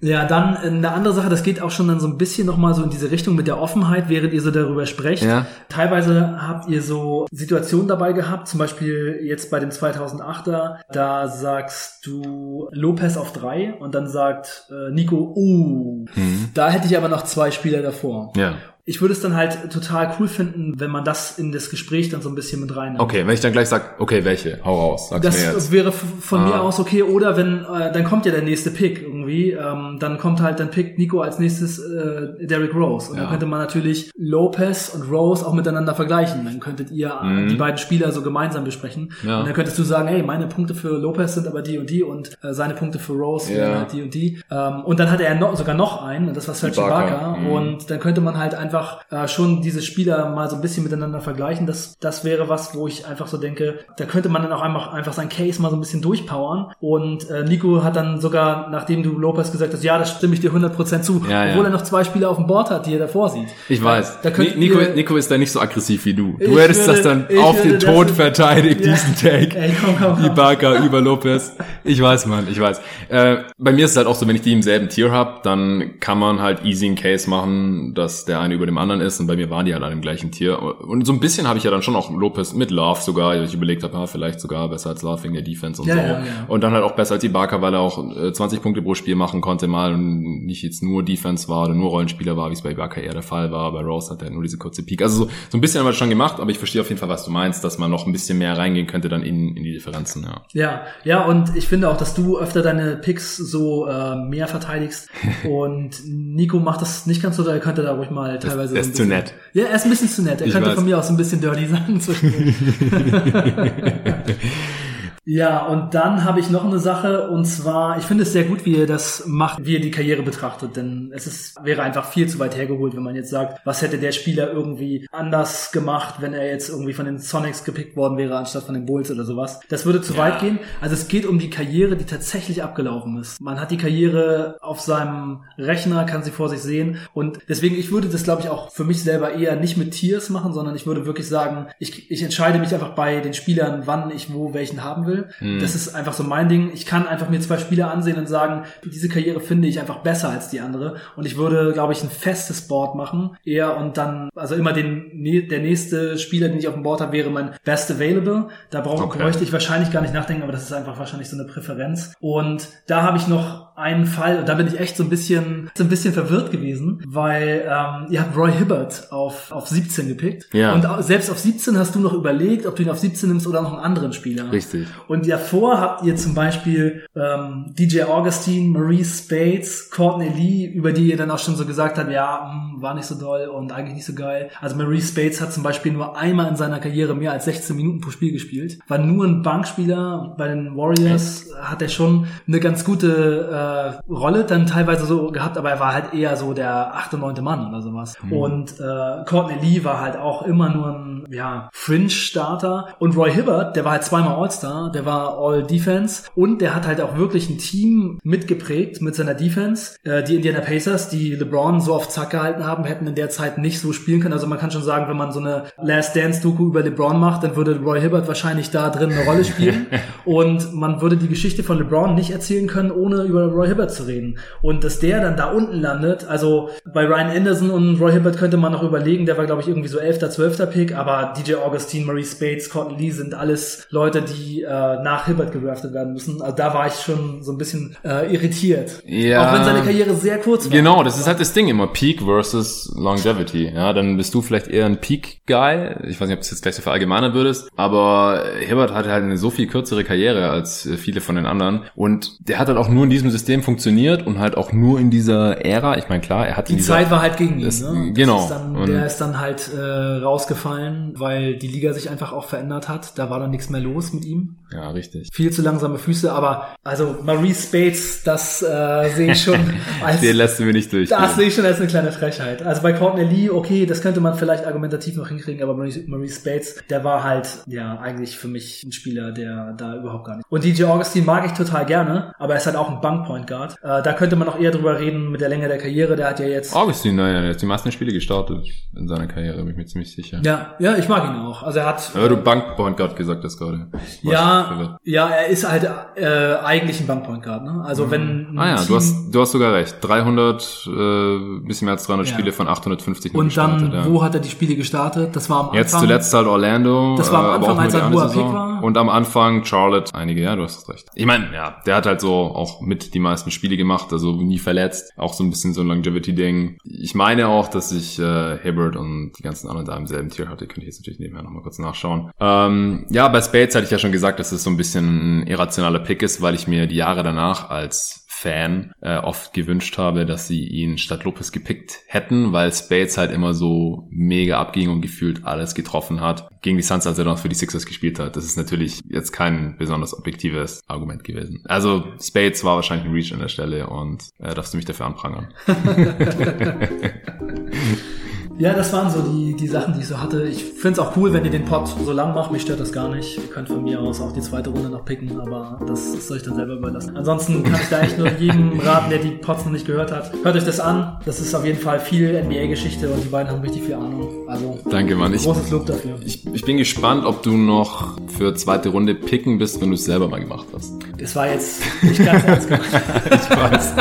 [0.00, 2.74] ja, dann äh, eine andere Sache, das geht auch schon dann so ein bisschen nochmal
[2.74, 5.22] so in diese Richtung mit der Offenheit, während ihr so darüber sprecht.
[5.22, 5.46] Ja.
[5.68, 12.06] Teilweise habt ihr so Situationen dabei gehabt, zum Beispiel jetzt bei dem 2008er, da sagst
[12.06, 16.48] du Lopez auf drei und dann sagt äh, Nico, uh, mhm.
[16.54, 18.32] da hätte ich aber noch zwei Spieler davor.
[18.36, 18.54] Ja
[18.88, 22.22] ich würde es dann halt total cool finden, wenn man das in das Gespräch dann
[22.22, 23.00] so ein bisschen mit rein.
[23.00, 25.08] Okay, wenn ich dann gleich sag, okay, welche, hau raus.
[25.10, 25.72] Sag's das mir jetzt.
[25.72, 26.46] wäre von ah.
[26.46, 27.02] mir aus okay.
[27.02, 30.70] Oder wenn äh, dann kommt ja der nächste Pick irgendwie, ähm, dann kommt halt dann
[30.70, 33.22] pickt Nico als nächstes äh, Derrick Rose und ja.
[33.22, 36.44] dann könnte man natürlich Lopez und Rose auch miteinander vergleichen.
[36.44, 37.48] Dann könntet ihr mhm.
[37.48, 39.40] die beiden Spieler so gemeinsam besprechen ja.
[39.40, 42.04] und dann könntest du sagen, hey, meine Punkte für Lopez sind aber die und die
[42.04, 43.80] und äh, seine Punkte für Rose ja.
[43.80, 44.38] halt die und die.
[44.48, 47.50] Ähm, und dann hatte er noch, sogar noch einen und das war Serge Ibaka mhm.
[47.50, 50.84] und dann könnte man halt einfach einfach äh, schon diese Spieler mal so ein bisschen
[50.84, 51.66] miteinander vergleichen.
[51.66, 54.92] Das, das wäre was, wo ich einfach so denke, da könnte man dann auch einfach,
[54.92, 56.72] einfach sein Case mal so ein bisschen durchpowern.
[56.80, 60.40] Und äh, Nico hat dann sogar, nachdem du Lopez gesagt hast, ja, das stimme ich
[60.40, 61.64] dir 100% zu, ja, obwohl ja.
[61.64, 63.48] er noch zwei Spieler auf dem Board hat, die er davor sieht.
[63.68, 64.20] Ich weiß.
[64.22, 66.36] Da, da Nico, ihr, Nico ist da nicht so aggressiv wie du.
[66.38, 68.92] Du hättest würde, das dann auf den Tod verteidigt, ja.
[68.92, 69.58] diesen Take.
[69.58, 70.24] Ey, komm, komm, komm.
[70.24, 71.56] Ibaka über Lopez.
[71.84, 72.80] Ich weiß, Mann, ich weiß.
[73.08, 75.40] Äh, bei mir ist es halt auch so, wenn ich die im selben Tier habe,
[75.42, 79.00] dann kann man halt easy einen Case machen, dass der eine über über dem anderen
[79.00, 80.60] ist und bei mir waren die halt alle im gleichen Tier.
[80.60, 83.54] Und so ein bisschen habe ich ja dann schon auch Lopez mit Love sogar, ich
[83.54, 86.00] überlegt habe, ah, vielleicht sogar besser als Love wegen der Defense und ja, so.
[86.00, 86.24] Ja, ja.
[86.48, 87.98] Und dann halt auch besser als Ibaka, weil er auch
[88.32, 91.74] 20 äh, Punkte pro Spiel machen konnte mal und nicht jetzt nur Defense war oder
[91.74, 93.72] nur Rollenspieler war, wie es bei Ibaka eher der Fall war.
[93.72, 95.02] Bei Rose hat er nur diese kurze Peak.
[95.02, 97.08] Also so, so ein bisschen haben wir schon gemacht, aber ich verstehe auf jeden Fall,
[97.08, 99.72] was du meinst, dass man noch ein bisschen mehr reingehen könnte dann in, in die
[99.72, 100.42] Differenzen, ja.
[100.52, 105.08] Ja, ja, und ich finde auch, dass du öfter deine Picks so äh, mehr verteidigst
[105.48, 108.55] und Nico macht das nicht ganz so, er könnte da ruhig mal teilweise.
[108.56, 109.34] Er ist so zu nett.
[109.52, 110.40] Ja, er ist ein bisschen zu nett.
[110.40, 110.76] Er ich könnte weiß.
[110.76, 112.54] von mir aus ein bisschen dirty sagen zwischendurch.
[115.28, 118.64] Ja, und dann habe ich noch eine Sache und zwar, ich finde es sehr gut,
[118.64, 122.28] wie ihr das macht, wie ihr die Karriere betrachtet, denn es ist, wäre einfach viel
[122.28, 126.32] zu weit hergeholt, wenn man jetzt sagt, was hätte der Spieler irgendwie anders gemacht, wenn
[126.32, 129.58] er jetzt irgendwie von den Sonics gepickt worden wäre, anstatt von den Bulls oder sowas.
[129.68, 130.20] Das würde zu ja.
[130.20, 130.60] weit gehen.
[130.80, 133.40] Also es geht um die Karriere, die tatsächlich abgelaufen ist.
[133.40, 137.90] Man hat die Karriere auf seinem Rechner, kann sie vor sich sehen und deswegen, ich
[137.90, 140.86] würde das glaube ich auch für mich selber eher nicht mit Tiers machen, sondern ich
[140.86, 144.84] würde wirklich sagen, ich, ich entscheide mich einfach bei den Spielern, wann ich wo welchen
[144.84, 145.28] haben will will.
[145.40, 145.60] Mhm.
[145.60, 146.70] Das ist einfach so mein Ding.
[146.72, 150.30] Ich kann einfach mir zwei Spiele ansehen und sagen, diese Karriere finde ich einfach besser
[150.30, 150.96] als die andere.
[151.16, 153.36] Und ich würde, glaube ich, ein festes Board machen.
[153.44, 155.10] Eher und dann, also immer den,
[155.48, 158.48] der nächste Spieler, den ich auf dem Board habe, wäre mein Best Available.
[158.70, 159.18] Da brauche, okay.
[159.18, 162.14] bräuchte ich wahrscheinlich gar nicht nachdenken, aber das ist einfach wahrscheinlich so eine Präferenz.
[162.20, 165.70] Und da habe ich noch einen Fall, und da bin ich echt so ein bisschen,
[165.76, 170.48] so ein bisschen verwirrt gewesen, weil ähm, ihr habt Roy Hibbert auf, auf 17 gepickt.
[170.52, 170.72] Ja.
[170.72, 173.62] Und selbst auf 17 hast du noch überlegt, ob du ihn auf 17 nimmst oder
[173.62, 174.50] noch einen anderen Spieler.
[174.50, 174.86] Richtig.
[175.08, 181.10] Und davor habt ihr zum Beispiel ähm, DJ Augustine, Maurice Spades, Courtney Lee, über die
[181.10, 183.72] ihr dann auch schon so gesagt habt, ja, mh, hm, war nicht so doll und
[183.72, 184.50] eigentlich nicht so geil.
[184.60, 188.00] Also Maurice Spades hat zum Beispiel nur einmal in seiner Karriere mehr als 16 Minuten
[188.00, 188.78] pro Spiel gespielt.
[188.88, 193.65] War nur ein Bankspieler bei den Warriors, hat er schon eine ganz gute äh,
[194.08, 197.68] Rolle dann teilweise so gehabt, aber er war halt eher so der achte, neunte Mann
[197.68, 198.16] oder sowas.
[198.22, 198.32] Mhm.
[198.32, 202.88] Und äh, Courtney Lee war halt auch immer nur ein ja, Fringe-Starter.
[202.98, 207.00] Und Roy Hibbert, der war halt zweimal All-Star, der war All-Defense und der hat halt
[207.00, 209.96] auch wirklich ein Team mitgeprägt mit seiner Defense.
[210.04, 213.58] Äh, die Indiana Pacers, die LeBron so auf Zack gehalten haben, hätten in der Zeit
[213.58, 214.34] nicht so spielen können.
[214.34, 217.56] Also man kann schon sagen, wenn man so eine Last Dance-Doku über LeBron macht, dann
[217.56, 219.86] würde Roy Hibbert wahrscheinlich da drin eine Rolle spielen.
[220.24, 224.04] und man würde die Geschichte von LeBron nicht erzählen können, ohne über Roy Hibbert zu
[224.04, 224.38] reden.
[224.62, 228.56] Und dass der dann da unten landet, also bei Ryan Anderson und Roy Hibbert könnte
[228.56, 230.70] man noch überlegen, der war glaube ich irgendwie so 11., 12.
[230.70, 235.52] Pick, aber DJ Augustine, Marie Spades, Courtney Lee sind alles Leute, die äh, nach Hibbert
[235.52, 236.42] gedraftet werden müssen.
[236.42, 239.02] Also da war ich schon so ein bisschen äh, irritiert.
[239.06, 239.48] Ja.
[239.48, 240.72] Auch wenn seine Karriere sehr kurz war.
[240.72, 241.86] Genau, das ist halt das Ding immer.
[241.86, 243.72] Peak versus Longevity.
[243.74, 246.08] Ja, dann bist du vielleicht eher ein Peak-Guy.
[246.08, 249.24] Ich weiß nicht, ob du das jetzt gleich so verallgemeinern würdest, aber Hibbert hatte halt
[249.24, 251.82] eine so viel kürzere Karriere als viele von den anderen.
[251.94, 255.10] Und der hat halt auch nur in diesem System funktioniert und halt auch nur in
[255.10, 255.96] dieser Ära.
[255.98, 257.64] Ich meine, klar, er hat die Zeit war halt gegen ihn.
[257.64, 258.12] Das, ne?
[258.12, 258.40] Genau.
[258.40, 262.88] Ist dann, der ist dann halt äh, rausgefallen, weil die Liga sich einfach auch verändert
[262.88, 263.18] hat.
[263.18, 264.56] Da war dann nichts mehr los mit ihm.
[264.72, 265.28] Ja, richtig.
[265.32, 269.60] Viel zu langsame Füße, aber also Maurice Spates, das äh, sehe ich schon
[270.04, 270.20] als...
[270.20, 271.08] Den lässt du mir nicht durch.
[271.08, 272.62] Das sehe ich schon als eine kleine Frechheit.
[272.62, 276.82] Also bei Courtney Lee, okay, das könnte man vielleicht argumentativ noch hinkriegen, aber Maurice Spates,
[276.90, 280.46] der war halt ja eigentlich für mich ein Spieler, der da überhaupt gar nicht.
[280.48, 283.76] Und DJ Augustine mag ich total gerne, aber er ist halt auch ein Bankpoint Guard.
[283.82, 286.16] Äh, da könnte man auch eher drüber reden mit der Länge der Karriere.
[286.16, 286.74] Der hat ja jetzt.
[286.74, 288.64] Augustine, naja, der hat die meisten Spiele gestartet
[288.96, 290.40] in seiner Karriere, bin ich mir ziemlich sicher.
[290.42, 291.62] Ja, ja, ich mag ihn auch.
[291.62, 292.12] Also er hat.
[292.14, 293.88] Ja, du Bankpoint Guard gesagt hast gerade.
[294.22, 297.64] Ja, ja, er ist halt äh, eigentlich ein Bankpoint Guard.
[297.64, 297.82] Ne?
[297.84, 298.10] Also mhm.
[298.10, 298.58] wenn.
[298.58, 299.96] Ah ja, du hast, du hast sogar recht.
[300.00, 302.32] 300, äh, bisschen mehr als 300 ja.
[302.32, 304.06] Spiele von 850 Und dann, ja.
[304.06, 305.34] wo hat er die Spiele gestartet?
[305.34, 305.78] Das war am Anfang.
[305.78, 307.16] Jetzt zuletzt halt Orlando.
[307.16, 308.16] Das war am äh, Anfang, als er Pick
[308.52, 308.82] war.
[308.82, 311.08] Und am Anfang Charlotte einige, ja, du hast recht.
[311.14, 314.58] Ich meine, ja, der hat halt so auch mit die meisten Spiele gemacht, also nie
[314.58, 315.12] verletzt.
[315.16, 316.78] Auch so ein bisschen so ein Longevity-Ding.
[316.84, 320.48] Ich meine auch, dass ich äh, Hibbert und die ganzen anderen da im selben Tier
[320.48, 320.66] hatte.
[320.66, 322.30] Könnte ich jetzt natürlich nebenher nochmal kurz nachschauen.
[322.38, 325.46] Ähm, ja, bei Spades hatte ich ja schon gesagt, dass es so ein bisschen ein
[325.46, 330.26] irrationaler Pick ist, weil ich mir die Jahre danach als Fan äh, oft gewünscht habe,
[330.26, 335.00] dass sie ihn statt Lopez gepickt hätten, weil Spades halt immer so mega abging und
[335.00, 336.46] gefühlt alles getroffen hat.
[336.60, 338.36] Gegen die Suns, als er noch für die Sixers gespielt hat.
[338.36, 341.62] Das ist natürlich jetzt kein besonders objektives Argument gewesen.
[341.64, 345.06] Also Spades war wahrscheinlich ein Reach an der Stelle und äh, darfst du mich dafür
[345.06, 345.48] anprangern.
[348.58, 350.44] Ja, das waren so die, die Sachen, die ich so hatte.
[350.44, 352.50] Ich finde es auch cool, wenn ihr den Pod so lang macht.
[352.52, 353.36] Mich stört das gar nicht.
[353.36, 356.42] Ihr könnt von mir aus auch die zweite Runde noch picken, aber das ist euch
[356.42, 357.14] dann selber überlassen.
[357.16, 360.32] Ansonsten kann ich da echt nur jedem raten, der die Pods noch nicht gehört hat.
[360.42, 361.18] Hört euch das an.
[361.26, 364.48] Das ist auf jeden Fall viel NBA-Geschichte und die beiden haben richtig viel Ahnung.
[364.48, 365.32] Also Danke, Mann.
[365.32, 366.16] Großes Lob dafür.
[366.24, 370.06] Ich, ich bin gespannt, ob du noch für zweite Runde picken bist, wenn du es
[370.06, 370.94] selber mal gemacht hast.
[371.18, 372.86] Das war jetzt nicht ganz ernst gemacht.
[373.30, 373.94] ich weiß.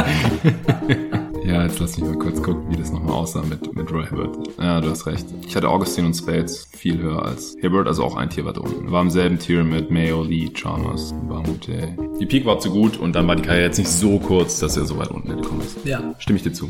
[1.56, 4.38] Ja, jetzt lass mich mal kurz gucken, wie das nochmal aussah mit, mit Roy Hibbert.
[4.60, 5.26] Ja, du hast recht.
[5.48, 8.92] Ich hatte Augustine und Spades viel höher als Hibbert, also auch ein Tier weiter unten.
[8.92, 11.96] War im selben Tier mit Mayo, Lee, Chalmers, Bamute.
[12.20, 14.76] Die Peak war zu gut und dann war die Karriere jetzt nicht so kurz, dass
[14.76, 15.78] er so weit unten gekommen ist.
[15.86, 16.14] Ja.
[16.18, 16.70] Stimme ich dir zu.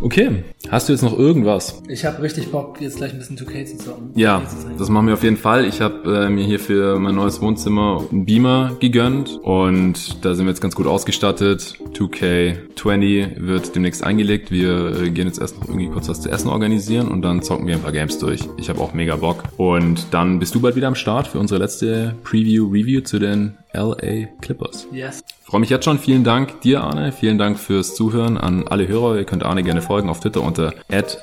[0.00, 1.82] Okay, hast du jetzt noch irgendwas?
[1.88, 4.10] Ich habe richtig Bock, jetzt gleich ein bisschen 2K zu zocken.
[4.14, 4.78] Ja, 2K zu zeigen.
[4.78, 5.64] das machen wir auf jeden Fall.
[5.64, 10.46] Ich habe äh, mir hier für mein neues Wohnzimmer einen Beamer gegönnt und da sind
[10.46, 11.78] wir jetzt ganz gut ausgestattet.
[11.94, 14.50] 2K20 wird demnächst eingelegt.
[14.50, 17.66] Wir äh, gehen jetzt erst noch irgendwie kurz was zu essen organisieren und dann zocken
[17.66, 18.40] wir ein paar Games durch.
[18.58, 19.44] Ich habe auch mega Bock.
[19.56, 24.26] Und dann bist du bald wieder am Start für unsere letzte Preview-Review zu den LA
[24.40, 24.86] Clippers.
[24.92, 25.22] Yes.
[25.46, 25.98] Freue mich jetzt schon.
[25.98, 27.12] Vielen Dank dir, Arne.
[27.12, 29.18] Vielen Dank fürs Zuhören an alle Hörer.
[29.18, 30.72] Ihr könnt Arne gerne folgen auf Twitter unter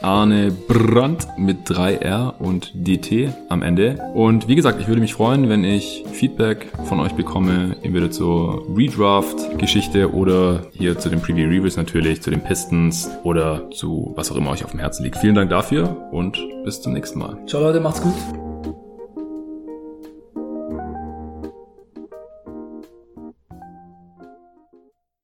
[0.01, 3.97] @arnebrandt mit 3R und DT am Ende.
[4.13, 8.63] Und wie gesagt, ich würde mich freuen, wenn ich Feedback von euch bekomme, entweder zur
[8.77, 14.35] Redraft-Geschichte oder hier zu den Preview Reviews natürlich, zu den Pistons oder zu was auch
[14.35, 15.17] immer euch auf dem Herzen liegt.
[15.17, 17.37] Vielen Dank dafür und bis zum nächsten Mal.
[17.47, 18.13] Ciao Leute, macht's gut.